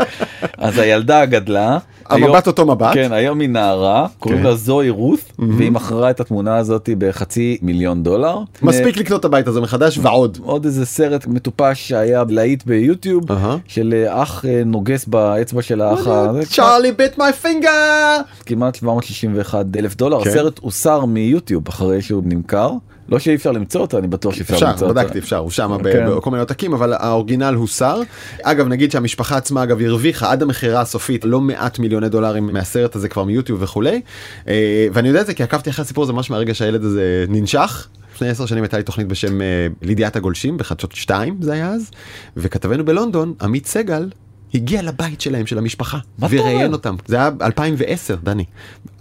אז 0.57 0.77
הילדה 0.77 1.25
גדלה. 1.25 1.77
המבט 2.09 2.47
אותו 2.47 2.65
מבט. 2.65 2.93
כן, 2.93 3.11
היום 3.13 3.39
היא 3.39 3.49
נערה, 3.49 4.07
קוראים 4.19 4.39
כן. 4.41 4.47
לה 4.47 4.55
זוהי 4.55 4.89
רות, 4.89 5.19
והיא 5.57 5.71
מכרה 5.71 6.09
את 6.09 6.19
התמונה 6.19 6.57
הזאת 6.57 6.89
בחצי 6.97 7.57
מיליון 7.61 8.03
דולר. 8.03 8.37
מספיק 8.61 8.97
לקנות 8.97 9.19
את 9.19 9.25
הבית 9.25 9.47
הזה 9.47 9.61
מחדש 9.61 9.97
ועוד. 9.97 10.37
עוד 10.43 10.65
איזה 10.65 10.85
סרט 10.85 11.27
מטופש 11.27 11.87
שהיה 11.87 12.23
להיט 12.29 12.63
ביוטיוב. 12.65 13.23
של 13.67 13.93
אה, 13.93 14.23
אח 14.23 14.45
אה, 14.45 14.61
נוגס 14.65 15.05
באצבע 15.05 15.61
של 15.61 15.81
האח 15.81 16.07
צ'ארלי 16.49 16.91
ביט 16.91 17.17
מי 17.17 17.33
פינגר. 17.41 18.17
כמעט 18.45 18.75
761 18.75 19.65
אלף 19.77 19.95
דולר 19.95 20.23
כן. 20.23 20.29
הסרט 20.29 20.59
הוסר 20.59 21.05
מיוטיוב 21.05 21.67
אחרי 21.67 22.01
שהוא 22.01 22.23
נמכר 22.25 22.71
לא 23.09 23.19
שאי 23.19 23.35
אפשר 23.35 23.51
למצוא 23.51 23.81
אותו 23.81 23.97
אני 23.97 24.07
בטוח 24.07 24.33
שאפשר 24.33 24.53
אפשר, 24.53 24.69
למצוא 24.69 24.87
אותו. 24.87 24.99
בדקתי, 24.99 25.19
אפשר, 25.19 25.37
הוא 25.37 25.51
שם 25.51 25.77
כן. 25.83 26.05
בכל 26.17 26.29
מיני 26.29 26.39
עותקים, 26.39 26.73
אבל 26.73 26.93
האורגינל 26.93 27.53
הוסר. 27.53 28.01
אגב, 28.43 28.67
נגיד 28.67 28.91
שהמשפחה 28.91 29.37
עצמה, 29.37 29.63
אגב, 29.63 29.81
הרוויחה 29.81 30.31
עד 30.31 30.41
המכירה 30.41 30.81
הסופית 30.81 31.25
לא 31.25 31.41
מעט 31.41 31.79
מיליוני 31.79 32.09
דולרים 32.09 32.47
מהסרט 32.53 32.95
הזה 32.95 33.09
כבר 33.09 33.23
מיוטיוב 33.23 33.61
וכולי. 33.61 34.01
אה, 34.47 34.87
ואני 34.93 35.07
יודע 35.07 35.21
את 35.21 35.25
זה 35.25 35.33
כי 35.33 35.43
עקבתי 35.43 35.69
אחרי 35.69 35.83
הסיפור 35.83 36.03
הזה 36.03 36.13
ממש 36.13 36.29
מהרגע 36.29 36.53
שהילד 36.53 36.83
הזה 36.83 37.25
ננשך. 37.29 37.87
לפני 38.15 38.29
עשר 38.29 38.45
שנים 38.45 38.63
הייתה 38.63 38.77
לי 38.77 38.83
תוכנית 38.83 39.07
בשם 39.07 39.41
אה, 39.41 39.45
לידיעת 39.81 40.15
הגולשים 40.15 40.57
בחדשות 40.57 40.91
2 40.91 41.37
זה 41.41 41.53
היה 41.53 41.69
אז, 41.69 41.91
וכתבנו 42.37 42.85
בלונדון, 42.85 43.33
עמית 43.41 43.65
סגל. 43.67 44.09
הגיע 44.53 44.81
לבית 44.81 45.21
שלהם 45.21 45.45
של 45.45 45.57
המשפחה 45.57 45.97
וראיין? 46.19 46.73
אותם 46.73 46.95
זה 47.07 47.15
היה 47.15 47.29
2010 47.41 48.15
דני. 48.23 48.45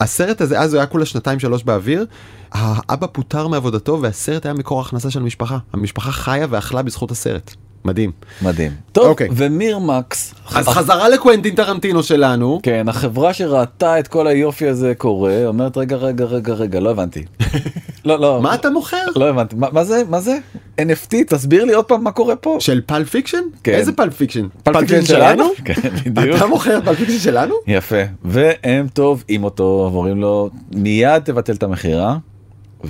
הסרט 0.01 0.41
הזה 0.41 0.61
אז 0.61 0.75
הוא 0.75 0.79
היה 0.81 0.87
כולה 0.87 1.05
שנתיים 1.07 1.39
שלוש 1.41 1.63
באוויר. 1.63 2.07
האבא 2.53 3.07
פוטר 3.13 3.49
מעבודתו 3.49 3.99
והסרט 4.03 4.47
היה 4.47 4.55
מקור 4.55 4.81
הכנסה 4.81 5.11
של 5.11 5.21
המשפחה 5.21 5.59
המשפחה 5.73 6.13
חיה 6.13 6.47
ואכלה 6.51 6.83
בזכות 6.83 7.11
הסרט 7.11 7.55
מדהים. 7.85 8.13
מדהים. 8.43 8.73
טוב 8.93 9.07
אוקיי. 9.07 9.29
ומירמקס. 9.33 10.35
אז 10.55 10.69
הח- 10.69 10.75
חזרה 10.79 11.09
לקוונטין 11.09 11.55
טרנטינו 11.55 12.03
שלנו. 12.03 12.61
כן 12.63 12.89
החברה 12.89 13.35
שראתה 13.35 13.99
את 13.99 14.09
כל 14.09 14.27
היופי 14.27 14.69
הזה 14.69 14.93
קורה 14.99 15.47
אומרת 15.47 15.77
רגע 15.77 15.97
רגע 15.97 16.25
רגע 16.25 16.53
רגע 16.55 16.81
לא 16.81 16.91
הבנתי. 16.91 17.25
לא 18.05 18.21
לא 18.21 18.43
מה 18.43 18.55
אתה 18.55 18.71
מוכר? 18.71 19.05
לא 19.17 19.29
הבנתי 19.29 19.57
מה 19.57 19.69
מה 19.73 19.85
זה 19.85 20.03
מה 20.09 20.21
זה 20.21 20.39
NFT 20.81 21.15
תסביר 21.27 21.65
לי 21.65 21.75
עוד 21.75 21.85
פעם 21.85 22.05
מה 22.05 22.13
קורה 22.13 22.37
פה. 22.37 22.57
של 22.61 22.81
פלפ 22.87 23.09
פיקשן? 23.11 23.43
כן. 23.63 23.73
איזה 23.73 23.93
פלפ 23.93 24.17
פיקשן? 24.17 24.47
פלפ 24.63 24.77
פיקשן 24.77 25.05
שלנו? 25.05 25.45
כן 25.65 25.73
בדיוק. 26.13 26.37
אתה 26.37 26.47
מוכר 26.47 26.81
פלפ 26.85 26.99
פיקשן 26.99 27.19
שלנו? 27.19 27.55
יפה 27.67 28.03
והם 28.25 28.87
תובעים 28.93 29.45
אותו 29.45 29.91
ואומרים 29.93 30.21
לו 30.21 30.51
מיד 30.73 31.23
תבטל 31.25 31.53
את 31.53 31.63
המכירה 31.63 32.17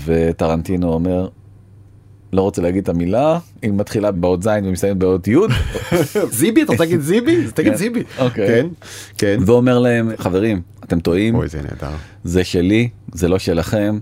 וטרנטינו 0.04 0.92
אומר 0.92 1.28
לא 2.32 2.42
רוצה 2.42 2.62
להגיד 2.62 2.82
את 2.82 2.88
המילה 2.88 3.38
היא 3.62 3.72
מתחילה 3.72 4.10
באות 4.10 4.42
זין 4.42 4.66
ומסיימת 4.66 4.96
באות 4.96 5.28
י' 5.28 5.34
זיבי? 6.30 6.62
אתה 6.62 6.72
רוצה 6.72 6.84
להגיד 6.84 7.00
זיבי? 7.00 7.46
תגיד 7.54 7.72
כן. 7.72 7.78
זיבי. 7.78 8.02
אוקיי. 8.18 8.46
כן, 8.48 8.66
כן. 9.18 9.36
ואומר 9.46 9.78
להם 9.78 10.10
חברים 10.18 10.62
אתם 10.84 11.00
טועים? 11.00 11.34
אוי 11.34 11.48
זה 11.48 11.58
נהדר. 11.62 11.96
זה 12.24 12.44
שלי 12.44 12.88
זה 13.12 13.28
לא 13.28 13.38
שלכם. 13.38 13.98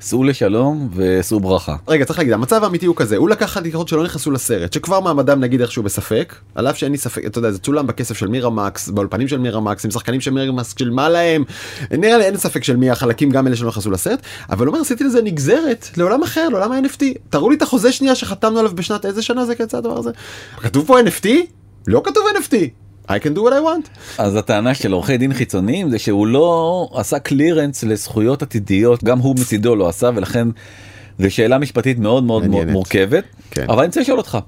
סעו 0.00 0.24
לשלום 0.24 0.88
וסעו 0.94 1.40
ברכה. 1.40 1.76
רגע 1.88 2.04
צריך 2.04 2.18
להגיד 2.18 2.32
המצב 2.32 2.64
האמיתי 2.64 2.86
הוא 2.86 2.96
כזה 2.96 3.16
הוא 3.16 3.28
לקח 3.28 3.46
חתיכות 3.46 3.88
שלא 3.88 4.04
נכנסו 4.04 4.30
לסרט 4.30 4.72
שכבר 4.72 5.00
מעמדם 5.00 5.40
נגיד 5.40 5.60
איכשהו 5.60 5.82
בספק 5.82 6.34
על 6.54 6.68
אף 6.70 6.78
שאין 6.78 6.92
לי 6.92 6.98
ספק 6.98 7.26
אתה 7.26 7.38
יודע 7.38 7.50
זה 7.50 7.58
צולם 7.58 7.86
בכסף 7.86 8.18
של 8.18 8.26
מירמקס 8.28 8.88
באולפנים 8.88 9.28
של 9.28 9.38
מירמקס 9.38 9.84
עם 9.84 9.90
שחקנים 9.90 10.20
של 10.20 10.30
מירמקס 10.30 10.74
שילמה 10.78 11.08
להם? 11.08 11.44
נראה 11.90 12.18
לי 12.18 12.24
אין 12.24 12.36
ספק 12.36 12.64
של 12.64 12.76
מי 12.76 12.90
החלקים 12.90 13.30
גם 13.30 13.46
אלה 13.46 13.56
שלא 13.56 13.68
נכנסו 13.68 13.90
לסרט 13.90 14.22
אבל 14.50 14.66
אומר 14.66 14.80
עשיתי 14.80 15.04
לזה 15.04 15.22
נגזרת 15.22 15.88
לעולם 15.96 16.22
אחר 16.22 16.48
לעולם 16.48 16.72
ה-NFT 16.72 17.04
תראו 17.30 17.50
לי 17.50 17.56
את 17.56 17.62
החוזה 17.62 17.92
שנייה 17.92 18.14
שחתמנו 18.14 18.58
עליו 18.58 18.72
בשנת 18.74 19.06
איזה 19.06 19.22
שנה 19.22 19.44
זה 19.44 19.54
יצא 19.60 19.78
הדבר 19.78 19.98
הזה? 19.98 20.10
כתוב 20.56 20.86
פה 20.86 21.00
NFT 21.00 21.28
לא 21.86 22.02
כתוב 22.04 22.24
NFT 22.38 22.54
I 23.08 23.12
can 23.12 23.34
do 23.36 23.40
what 23.40 23.52
I 23.52 23.62
want 23.64 23.88
אז 24.18 24.36
הטענה 24.36 24.74
של 24.74 24.92
עורכי 24.92 25.16
דין 25.16 25.34
חיצוניים 25.34 25.90
זה 25.90 25.98
שהוא 25.98 26.26
לא 26.26 26.88
עשה 26.94 27.18
קלירנס 27.18 27.84
לזכויות 27.84 28.42
עתידיות 28.42 29.04
גם 29.04 29.18
הוא 29.18 29.34
מצידו 29.40 29.76
לא 29.76 29.88
עשה 29.88 30.10
ולכן 30.14 30.48
זו 31.18 31.30
שאלה 31.30 31.58
משפטית 31.58 31.98
מאוד 31.98 32.24
מאוד 32.24 32.42
מעניינת. 32.42 32.72
מורכבת 32.72 33.24
כן. 33.50 33.64
אבל 33.68 33.78
אני 33.78 33.86
רוצה 33.86 34.00
לשאול 34.00 34.18
אותך. 34.18 34.38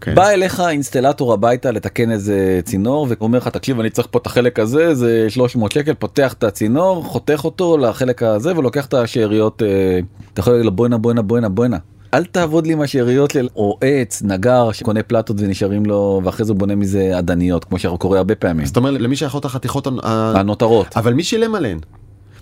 כן. 0.00 0.14
בא 0.14 0.28
אליך 0.28 0.62
אינסטלטור 0.68 1.32
הביתה 1.32 1.70
לתקן 1.70 2.10
איזה 2.10 2.60
צינור 2.64 3.06
ואומר 3.08 3.38
לך 3.38 3.48
תקשיב 3.48 3.80
אני 3.80 3.90
צריך 3.90 4.08
פה 4.10 4.18
את 4.18 4.26
החלק 4.26 4.58
הזה 4.58 4.94
זה 4.94 5.26
300 5.28 5.72
שקל 5.72 5.94
פותח 5.94 6.32
את 6.32 6.44
הצינור 6.44 7.04
חותך 7.04 7.40
אותו 7.44 7.78
לחלק 7.78 8.22
הזה 8.22 8.56
ולוקח 8.56 8.86
את 8.86 8.94
השאריות 8.94 9.62
אה, 9.62 10.00
אתה 10.32 10.40
יכול 10.40 10.52
להגיד 10.52 10.64
לו 10.64 10.72
בואנה 10.72 10.98
בואנה 10.98 11.22
בואנה 11.22 11.48
בואנה. 11.48 11.76
אל 12.14 12.24
תעבוד 12.24 12.66
לי 12.66 12.72
עם 12.72 12.80
השאריות 12.80 13.30
של 13.30 13.48
או 13.56 13.78
עץ 13.80 14.22
נגר 14.22 14.72
שקונה 14.72 15.02
פלטות 15.02 15.36
ונשארים 15.40 15.86
לו 15.86 16.20
ואחרי 16.24 16.46
זה 16.46 16.54
בונה 16.54 16.74
מזה 16.74 17.18
עדניות 17.18 17.64
כמו 17.64 17.78
שקורה 17.78 18.18
הרבה 18.18 18.34
פעמים. 18.34 18.66
זאת 18.66 18.76
אומרת 18.76 19.00
למי 19.00 19.16
שייכות 19.16 19.44
החתיכות 19.44 19.86
הנותרות. 20.02 20.86
אבל 20.96 21.12
מי 21.12 21.22
שילם 21.22 21.54
עליהן? 21.54 21.78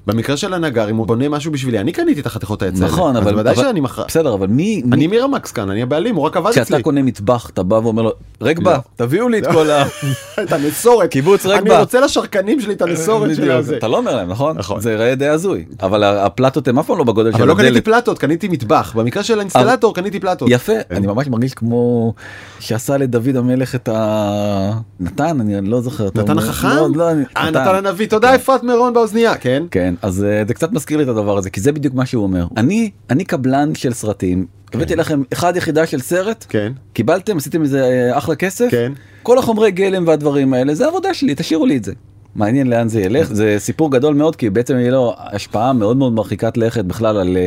במקרה 0.09 0.37
של 0.37 0.55
הנגר 0.55 0.91
אם 0.91 0.97
הוא 0.97 1.07
בונה 1.07 1.29
משהו 1.29 1.53
בשבילי 1.53 1.79
אני 1.81 1.93
קניתי 1.93 2.21
את 2.21 2.27
החתיכות 2.27 2.63
העץ. 2.63 2.81
נכון 2.81 3.17
אבל 3.17 3.39
ודאי 3.39 3.57
שאני 3.57 3.81
מכר. 3.81 4.05
בסדר 4.09 4.35
אבל 4.35 4.47
מי 4.47 4.83
אני 4.93 4.97
מי- 4.97 5.07
מירמקס 5.07 5.53
כאן 5.53 5.71
אני 5.71 5.83
הבעלים 5.83 6.15
הוא 6.15 6.25
רק 6.25 6.37
עבד 6.37 6.51
אצלי. 6.51 6.65
כשאתה 6.65 6.83
קונה 6.83 7.03
מטבח 7.03 7.51
אתה 7.51 7.63
בא 7.63 7.75
ואומר 7.75 8.03
לו 8.03 8.13
רגבה 8.41 8.73
לא. 8.73 8.79
תביאו 8.97 9.29
לי 9.29 9.39
את 9.39 9.47
כל 9.47 9.71
ה... 9.71 9.85
את 10.43 10.53
הנסורת. 10.53 11.11
קיבוץ 11.11 11.47
אני 11.47 11.55
רגבה. 11.55 11.81
רוצה 11.81 12.01
לשרקנים 12.01 12.61
שלי 12.61 12.73
את 12.75 12.83
הנסורת 12.83 13.37
של 13.37 13.51
הזה. 13.51 13.77
אתה 13.77 13.89
לא 13.89 13.97
אומר 13.97 14.17
להם 14.17 14.29
נכון 14.31 14.59
נכון. 14.59 14.81
זה 14.81 14.91
ייראה 14.91 15.15
די 15.15 15.27
הזוי 15.29 15.65
אבל 15.83 16.05
הפלטות 16.05 16.69
הם 16.69 16.79
אף 16.79 16.87
פעם 16.87 16.99
לא 16.99 17.05
בגודל 17.05 17.31
של 17.33 17.37
אבל 17.37 17.49
לא 17.49 17.55
קניתי 17.55 17.69
הדלת. 17.69 17.85
פלטות 17.85 18.19
קניתי 18.19 18.49
מטבח 18.49 18.93
במקרה 18.97 19.23
של 19.23 19.39
האינסטלטור 19.39 19.95
קניתי 19.95 20.21
פלטות. 20.21 20.49
יפה 20.51 20.73
אני 20.91 21.07
ממש 21.07 21.27
מרגיש 21.29 21.55
כמו 21.55 22.15
שעשה 22.61 22.97
לדוד 22.97 23.37
המלך 23.37 23.75
את 23.75 23.89
ה... 23.93 24.73
נתן 25.01 25.41
אני 25.41 25.71
לא 25.71 25.81
זוכר. 25.81 26.09
נתן 26.15 26.37
לא, 26.37 26.41
החכם? 26.41 26.69
לא, 26.95 27.11
אני- 27.11 27.25
אה 27.37 27.51
נתן 27.51 27.75
הנביא 27.75 28.07
תודה 28.09 28.35
אפרת 28.35 28.63
מירון 28.63 28.93
באוזנייה 28.95 29.35
כן. 29.35 29.63
כן 29.71 29.95
אז 30.03 30.25
אה, 30.25 30.43
זה 30.49 30.55
קצת 30.55 30.73
מזכיר 30.73 30.97
לי 30.97 31.03
את 31.03 31.09
הדבר 31.09 31.39
הזה 31.39 31.51
כי 31.51 31.61
זה 31.61 31.73
בדיוק 31.73 31.95
מה 31.95 32.07
שהוא 32.07 32.23
אומר. 32.23 32.47
אני 32.57 32.91
אני 33.11 33.25
קבלן 33.25 33.75
של 33.75 33.93
סרטים. 33.93 34.47
הבאתי 34.75 34.97
לכם 34.97 35.23
אחד 35.33 35.57
יחידה 35.57 35.87
של 35.87 36.01
סרט. 36.01 36.47
כן. 36.49 36.73
קיבלתם 36.93 37.37
עשיתם 37.37 37.63
איזה 37.63 37.85
אה, 37.85 38.19
אחלה 38.19 38.35
כסף. 38.35 38.69
כן. 38.71 38.93
כל 39.23 39.39
החומרי 39.39 39.71
גלם 39.71 40.07
והדברים 40.07 40.55
האלה 40.55 40.75
זה 40.75 40.87
עבודה 40.87 41.15
שלי 41.15 41.35
תשאירו 41.35 41.67
לי 41.67 41.77
את 41.77 41.85
זה. 41.85 41.93
מעניין 42.35 42.67
לאן 42.67 42.89
זה 42.89 43.01
ילך. 43.01 43.33
זה 43.33 43.57
סיפור 43.59 43.91
גדול 43.91 44.15
מאוד 44.15 44.37
כי 44.37 44.51
בעצם 44.51 44.77
יהיה 44.77 44.91
לו 44.91 45.15
השפעה 45.19 45.73
מאוד 45.73 45.97
מאוד 45.97 46.13
מרחיקת 46.13 46.57
לכת 46.57 46.85
בכלל 46.85 47.17
על 47.17 47.37
אה, 47.37 47.47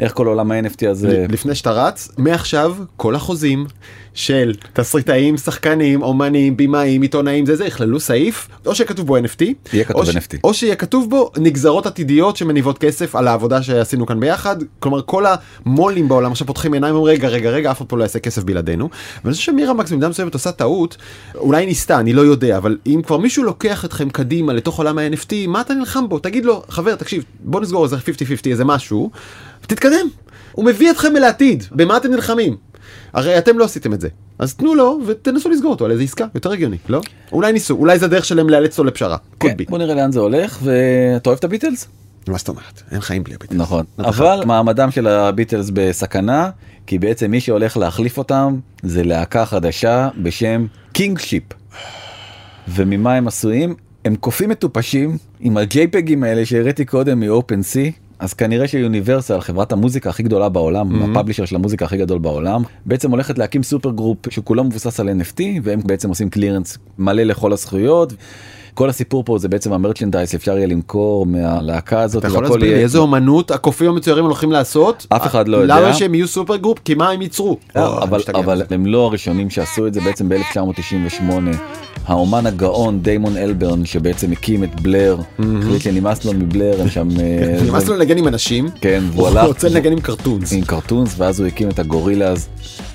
איך 0.00 0.12
כל 0.12 0.26
עולם 0.26 0.52
ה-NFT 0.52 0.88
הזה 0.88 1.26
לפני 1.28 1.54
שאתה 1.54 1.70
רץ 1.70 2.08
מעכשיו 2.18 2.74
כל 2.96 3.14
החוזים 3.14 3.66
של 4.14 4.54
תסריטאים 4.72 5.36
שחקנים 5.36 6.02
אומנים 6.02 6.56
בימאים 6.56 7.02
עיתונאים 7.02 7.46
זה 7.46 7.56
זה 7.56 7.64
יכללו 7.64 8.00
סעיף 8.00 8.48
או 8.66 8.74
שכתוב 8.74 9.06
בו 9.06 9.18
NFT 9.18 9.44
יהיה 9.72 9.84
כתוב 9.84 10.00
או 10.00 10.06
ש- 10.06 10.16
NFT. 10.16 10.36
או 10.44 10.54
שיהיה 10.54 10.76
כתוב 10.76 11.10
בו 11.10 11.30
נגזרות 11.36 11.86
עתידיות 11.86 12.36
שמניבות 12.36 12.78
כסף 12.78 13.16
על 13.16 13.28
העבודה 13.28 13.62
שעשינו 13.62 14.06
כאן 14.06 14.20
ביחד 14.20 14.56
כלומר 14.78 15.02
כל 15.06 15.24
המו"לים 15.66 16.08
בעולם 16.08 16.32
עכשיו 16.32 16.46
פותחים 16.46 16.72
עיניים 16.72 16.94
ואומרים 16.94 17.16
רגע 17.16 17.28
רגע 17.28 17.50
רגע 17.50 17.70
אף 17.70 17.78
אחד 17.78 17.86
פה 17.88 17.96
לא 17.96 18.02
יעשה 18.02 18.18
כסף 18.18 18.42
בלעדינו 18.42 18.88
ואני 19.24 19.34
חושב 19.34 19.44
שמירה 19.44 19.72
מקס 19.74 19.90
במידה 19.90 20.08
מסוימת 20.08 20.34
עושה 20.34 20.52
טעות 20.52 20.96
אולי 21.34 21.66
ניסתה 21.66 21.98
אני 22.00 22.12
לא 22.12 22.20
יודע 22.22 22.56
אבל 22.56 22.76
אם 22.86 23.00
כבר 23.06 23.18
מישהו 23.18 23.44
לוקח 23.44 23.84
אתכם 23.84 24.10
קדימה 24.10 24.52
לתוך 24.52 24.78
עולם 24.78 24.98
ה-NFT 24.98 25.32
מה 25.48 25.60
אתה 25.60 25.74
נלחם 25.74 26.08
בו 26.08 26.18
תגיד 26.18 26.44
לו 26.44 26.62
חבר 26.68 26.94
תקשיב 26.94 27.24
בוא 27.40 27.60
נסגור 27.60 27.84
איזה 27.84 27.96
50-50 27.96 28.00
איזה 28.50 28.64
משהו 28.64 29.10
תתקדם 29.66 30.06
הוא 30.52 30.64
מביא 30.64 30.90
אתכם 30.90 31.16
אל 31.16 31.24
העתיד 31.24 31.64
במה 31.72 31.96
אתם 31.96 32.10
נלחמים. 32.10 32.56
הרי 33.12 33.38
אתם 33.38 33.58
לא 33.58 33.64
עשיתם 33.64 33.92
את 33.92 34.00
זה 34.00 34.08
אז 34.38 34.54
תנו 34.54 34.74
לו 34.74 35.00
ותנסו 35.06 35.48
לסגור 35.48 35.70
אותו 35.70 35.84
על 35.84 35.90
איזה 35.90 36.02
עסקה 36.02 36.26
יותר 36.34 36.52
הגיוני 36.52 36.76
לא 36.88 37.00
אולי 37.32 37.52
ניסו 37.52 37.74
אולי 37.74 37.98
זה 37.98 38.06
הדרך 38.06 38.24
שלהם 38.24 38.48
לאלץ 38.48 38.72
אותו 38.78 38.84
לפשרה. 38.84 39.16
כן. 39.40 39.54
בוא 39.68 39.78
נראה 39.78 39.94
לאן 39.94 40.12
זה 40.12 40.20
הולך 40.20 40.58
ואתה 40.62 41.30
אוהב 41.30 41.38
את 41.38 41.44
הביטלס? 41.44 41.88
מה 42.28 42.38
זאת 42.38 42.48
אומרת 42.48 42.82
אין 42.92 43.00
חיים 43.00 43.24
בלי 43.24 43.34
הביטלס. 43.34 43.58
נכון 43.58 43.84
אבל 43.98 44.42
מעמדם 44.46 44.90
של 44.90 45.06
הביטלס 45.06 45.70
בסכנה 45.72 46.50
כי 46.86 46.98
בעצם 46.98 47.30
מי 47.30 47.40
שהולך 47.40 47.76
להחליף 47.76 48.18
אותם 48.18 48.58
זה 48.82 49.02
להקה 49.02 49.46
חדשה 49.46 50.08
בשם 50.22 50.66
Kingship. 50.92 51.44
וממה 52.68 53.14
הם 53.14 53.28
עשויים 53.28 53.74
הם 54.04 54.16
קופים 54.16 54.48
מטופשים 54.48 55.16
עם 55.40 55.56
ה 55.56 55.66
JPEGים 55.66 56.24
האלה 56.24 56.46
שהראיתי 56.46 56.84
קודם 56.84 57.20
מ 57.20 57.62
OpenSea. 57.62 57.92
אז 58.22 58.34
כנראה 58.34 58.68
שיוניברסל 58.68 59.40
חברת 59.40 59.72
המוזיקה 59.72 60.10
הכי 60.10 60.22
גדולה 60.22 60.48
בעולם 60.48 60.90
mm-hmm. 60.90 61.10
ה 61.10 61.13
publisher 61.13 61.44
של 61.44 61.56
המוזיקה 61.56 61.84
הכי 61.84 61.96
גדול 61.96 62.18
בעולם 62.18 62.62
בעצם 62.86 63.10
הולכת 63.10 63.38
להקים 63.38 63.62
super 63.62 63.90
group 63.90 64.18
שכולו 64.30 64.64
מבוסס 64.64 65.00
על 65.00 65.08
NFT 65.08 65.40
והם 65.62 65.80
בעצם 65.84 66.08
עושים 66.08 66.30
clearance 66.30 66.78
מלא 66.98 67.22
לכל 67.22 67.52
הזכויות 67.52 68.12
כל 68.74 68.88
הסיפור 68.88 69.24
פה 69.24 69.38
זה 69.38 69.48
בעצם 69.48 69.72
ה 69.72 69.77
merchandise 69.77 70.34
אפשר 70.34 70.56
יהיה 70.56 70.66
למכור 70.66 71.26
מהלהקה 71.26 72.00
הזאת. 72.00 72.24
אתה 72.24 72.28
יכול 72.28 72.42
להסביר 72.42 72.74
לי 72.74 72.82
איזה 72.82 72.98
אומנות 72.98 73.50
הקופים 73.50 73.88
המצוירים 73.88 74.24
הולכים 74.24 74.52
לעשות? 74.52 75.06
אף 75.08 75.26
אחד 75.26 75.48
לא 75.48 75.56
יודע. 75.56 75.80
למה 75.80 75.94
שהם 75.94 76.14
יהיו 76.14 76.28
super 76.28 76.56
group? 76.56 76.78
כי 76.84 76.94
מה 76.94 77.10
הם 77.10 77.22
ייצרו? 77.22 77.56
לא, 77.76 77.98
או, 77.98 78.02
אבל. 78.38 78.62
הם 78.70 78.86
לא 78.86 79.06
הראשונים 79.06 79.50
שעשו 79.50 79.86
את 79.86 79.94
זה 79.94 80.00
בעצם 80.00 80.28
ב-1998 80.28 81.22
האומן 82.06 82.46
הגאון 82.46 83.00
דיימון 83.00 83.36
אלברן 83.36 83.84
שבעצם 83.84 84.32
הקים 84.32 84.64
את 84.64 84.80
בלר, 84.80 85.16
החליט 85.38 85.82
שנמאס 85.82 86.24
לו 86.24 86.32
מבלר, 86.32 86.80
הם 86.80 86.88
שם... 86.88 87.08
אה, 87.20 87.60
נמאס 87.66 87.88
לו 87.88 87.96
לנגן 87.96 88.18
עם 88.18 88.28
אנשים. 88.28 88.68
כן, 88.80 89.04
הוא 89.14 89.28
הלך 89.28 89.44
רוצה 89.44 89.68
לנגן 89.68 89.92
עם 89.92 90.00
cartoons. 90.00 90.52
עם 90.52 90.64
cartoons 90.64 91.14
ואז 91.18 91.40
הוא 91.40 91.48
הקים 91.48 91.68
את 91.68 91.78
הגורילאז 91.78 92.48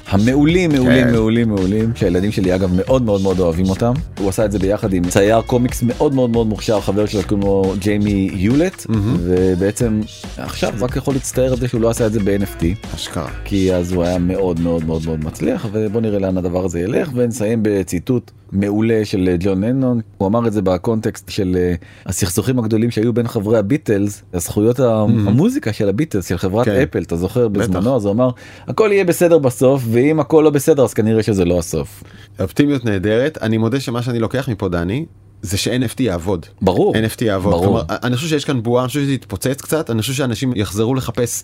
המעולים 0.09 0.71
מעולים 0.71 1.05
כן. 1.05 1.11
מעולים 1.11 1.49
מעולים 1.49 1.91
שהילדים 1.95 2.31
שלי 2.31 2.55
אגב 2.55 2.69
מאוד 2.75 3.03
מאוד 3.03 3.21
מאוד 3.21 3.39
אוהבים 3.39 3.69
אותם 3.69 3.93
הוא 4.19 4.29
עשה 4.29 4.45
את 4.45 4.51
זה 4.51 4.59
ביחד 4.59 4.93
עם 4.93 5.09
צייר 5.09 5.41
קומיקס 5.41 5.83
מאוד 5.83 6.13
מאוד 6.13 6.29
מאוד 6.29 6.47
מוכשר 6.47 6.81
חבר 6.81 7.05
שלו 7.05 7.37
לו 7.37 7.73
ג'יימי 7.79 8.29
יולט 8.33 8.85
ובעצם 9.19 10.01
עכשיו 10.37 10.73
רק 10.79 10.95
יכול 10.95 11.13
להצטער 11.13 11.51
על 11.51 11.57
זה 11.57 11.67
שהוא 11.67 11.81
לא 11.81 11.89
עשה 11.89 12.05
את 12.05 12.13
זה 12.13 12.19
ב-NFT 12.19 12.65
אשכרה. 12.95 13.29
כי 13.45 13.73
אז 13.73 13.91
הוא 13.91 14.03
היה 14.03 14.17
מאוד 14.17 14.59
מאוד 14.59 14.85
מאוד 14.85 15.01
מאוד 15.05 15.25
מצליח 15.25 15.67
ובוא 15.71 16.01
נראה 16.01 16.19
לאן 16.19 16.37
הדבר 16.37 16.65
הזה 16.65 16.79
ילך 16.79 17.09
ונסיים 17.13 17.59
בציטוט 17.61 18.31
מעולה 18.51 19.01
של 19.03 19.29
אה, 19.31 19.35
ג'ון 19.39 19.63
לנון 19.63 20.01
הוא 20.17 20.27
אמר 20.27 20.47
את 20.47 20.53
זה 20.53 20.61
בקונטקסט 20.61 21.29
של 21.29 21.57
אה, 21.59 21.73
הסכסוכים 22.05 22.59
הגדולים 22.59 22.91
שהיו 22.91 23.13
בין 23.13 23.27
חברי 23.27 23.57
הביטלס 23.57 24.23
הזכויות 24.33 24.79
המוזיקה 24.79 25.73
של 25.73 25.89
הביטלס 25.89 26.29
של 26.29 26.37
חברת 26.37 26.65
כן. 26.65 26.81
אפל 26.83 27.01
אתה 27.01 27.15
זוכר. 27.15 27.47
בזמנו 27.47 27.95
אז 27.95 28.05
הוא 28.05 28.13
אמר 28.13 28.29
הכל 28.67 28.89
יהיה 28.91 29.05
בסדר 29.05 29.37
בסוף 29.37 29.83
ואם 29.97 30.19
הכל 30.19 30.41
לא 30.43 30.49
בסדר 30.49 30.83
אז 30.83 30.93
כנראה 30.93 31.23
שזה 31.23 31.45
לא 31.45 31.59
הסוף. 31.59 32.03
אופטימיות 32.39 32.85
נהדרת. 32.85 33.37
אני 33.41 33.57
מודה 33.57 33.79
שמה 33.79 34.01
שאני 34.01 34.19
לוקח 34.19 34.49
מפה 34.49 34.69
דני. 34.69 35.05
זה 35.41 35.57
ש-NFT 35.57 35.99
יעבוד. 35.99 36.45
ברור. 36.61 36.95
NFT 36.95 37.25
יעבוד. 37.25 37.51
ברור. 37.51 37.65
כלומר, 37.65 37.81
אני 37.89 38.15
חושב 38.15 38.27
שיש 38.27 38.45
כאן 38.45 38.63
בועה, 38.63 38.83
אני 38.83 38.87
חושב 38.87 39.01
שזה 39.01 39.11
יתפוצץ 39.11 39.61
קצת, 39.61 39.89
אני 39.89 40.01
חושב 40.01 40.13
שאנשים 40.13 40.53
יחזרו 40.55 40.95
לחפש 40.95 41.43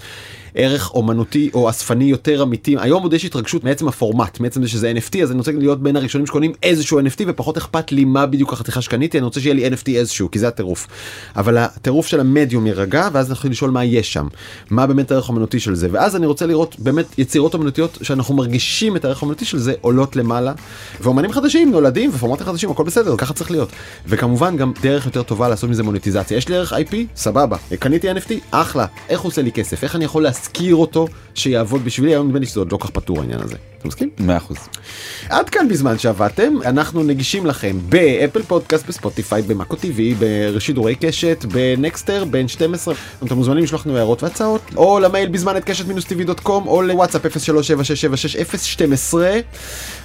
ערך 0.55 0.93
אומנותי 0.93 1.49
או 1.53 1.69
אספני 1.69 2.03
יותר 2.03 2.43
אמיתי. 2.43 2.75
היום 2.79 3.03
עוד 3.03 3.13
יש 3.13 3.25
התרגשות 3.25 3.63
מעצם 3.63 3.87
הפורמט, 3.87 4.39
מעצם 4.39 4.63
זה 4.63 4.69
שזה 4.69 4.93
NFT, 4.95 5.17
אז 5.23 5.31
אני 5.31 5.37
רוצה 5.37 5.51
להיות 5.51 5.83
בין 5.83 5.95
הראשונים 5.95 6.27
שקונים 6.27 6.51
איזשהו 6.63 6.99
NFT 6.99 7.23
ופחות 7.27 7.57
אכפת 7.57 7.91
לי 7.91 8.05
מה 8.05 8.25
בדיוק 8.25 8.53
החתיכה 8.53 8.81
שקניתי, 8.81 9.17
אני 9.17 9.25
רוצה 9.25 9.39
שיהיה 9.39 9.55
לי 9.55 9.67
NFT 9.67 9.89
איזשהו, 9.89 10.31
כי 10.31 10.39
זה 10.39 10.47
הטירוף. 10.47 10.87
אבל 11.35 11.57
הטירוף 11.57 12.07
של 12.07 12.19
המדיום 12.19 12.67
יירגע, 12.67 13.09
ואז 13.13 13.29
אנחנו 13.29 13.49
לשאול 13.49 13.71
מה 13.71 13.83
יש 13.83 14.13
שם, 14.13 14.27
מה 14.69 14.87
באמת 14.87 15.11
הערך 15.11 15.25
האומנותי 15.25 15.59
של 15.59 15.75
זה, 15.75 15.87
ואז 15.91 16.15
אני 16.15 16.25
רוצה 16.25 16.45
לראות 16.45 16.75
באמת 16.79 17.05
יצירות 17.17 17.53
אומנותיות 17.53 17.97
שאנחנו 18.01 18.35
מרגישים 18.35 18.95
את 18.95 19.05
הערך 19.05 19.17
האומנותי 19.17 19.45
של 19.45 19.57
זה 19.57 19.73
עולות 19.81 20.15
למעלה, 20.15 20.53
ואומנים 21.01 21.31
חדשים 21.31 21.71
נולדים 21.71 22.09
ופורמטים 22.13 22.45
חדשים, 22.45 22.71
הכל 22.71 22.83
בסדר, 22.83 23.17
ככה 23.17 23.33
צריך 23.33 23.51
להיות. 23.51 23.69
וכמובן 24.07 24.57
גם 24.57 24.71
דרך 24.81 25.05
יותר 25.05 25.23
טובה 25.23 25.49
לעשות 25.49 25.69
מזה 25.69 25.83
מוניטיזציה. 25.83 26.37
יש 26.37 26.49
לי 26.49 26.55
ערך 26.55 26.73
IP? 26.73 26.95
סבבה. 27.15 27.57
קניתי 27.79 28.11
NFT? 28.11 28.33
אחלה. 28.51 28.85
איך 29.09 29.21
הוא 29.21 29.29
עושה 29.29 29.41
לי 29.41 29.51
כסף? 29.51 29.83
איך 29.83 29.95
אני 29.95 30.05
יכול 30.05 30.23
להשכיר 30.43 30.75
אותו 30.75 31.07
שיעבוד 31.35 31.85
בשבילי? 31.85 32.11
היום 32.11 32.27
נדמה 32.27 32.39
לי 32.39 32.45
שזה 32.45 32.59
עוד 32.59 32.71
לא 32.71 32.77
כך 32.77 32.89
פתור 32.89 33.19
העניין 33.19 33.39
הזה. 33.41 33.55
אתה 33.79 33.87
מסכים? 33.87 34.09
100%. 34.19 34.21
עד 35.29 35.49
כאן 35.49 35.69
בזמן 35.69 35.97
שעבדתם, 35.97 36.53
אנחנו 36.65 37.03
נגישים 37.03 37.45
לכם 37.45 37.77
ב 37.89 37.98
Apple 37.98 38.41
Podcast, 38.41 38.87
בספוטיפיי, 38.87 39.41
במאקו 39.41 39.75
TV, 39.75 40.15
בשידורי 40.19 40.95
קשת, 40.95 41.45
בנקסטר, 41.51 42.25
ב 42.25 42.47
N12. 42.47 42.93
אתם 43.23 43.35
מוזמנים 43.35 43.63
לשלוח 43.63 43.87
לנו 43.87 43.97
הערות 43.97 44.23
והצעות, 44.23 44.61
או 44.75 44.99
למייל 44.99 45.29
בזמן 45.29 45.57
at 45.57 45.63
קשת 45.63 45.87
מינוס 45.87 46.05
TV 46.05 46.25
dot 46.25 46.39
com, 46.39 46.67
או 46.67 46.81
לוואטסאפ 46.81 47.21
0376766012. 47.25 49.15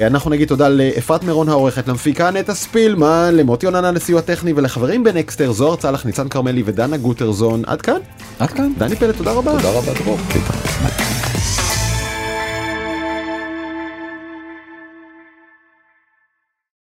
אנחנו 0.01 0.31
נגיד 0.31 0.48
תודה 0.48 0.68
לאפרת 0.68 1.24
מירון 1.24 1.48
העורכת, 1.48 1.88
למפיקה 1.88 2.31
נטע 2.31 2.55
ספילמן, 2.55 3.31
למוטי 3.35 3.66
יוננה 3.66 3.92
לסיוע 3.92 4.20
טכני 4.20 4.53
ולחברים 4.57 5.05
בנקסטר, 5.05 5.53
זוהר 5.53 5.77
צלח, 5.77 6.07
ניצן 6.07 6.29
כרמלי 6.29 6.62
ודנה 6.66 6.96
גוטרזון. 6.96 7.62
עד 7.66 7.83
כאן, 7.83 7.98
עד 8.38 8.51
כאן. 8.51 8.72
דני 8.79 8.96
פלד, 8.96 9.14
תודה 9.14 9.33
רבה. 9.33 9.53
תודה 9.53 9.70
רבה 9.70 9.92
דרור. 9.94 10.18
Okay. 10.30 11.07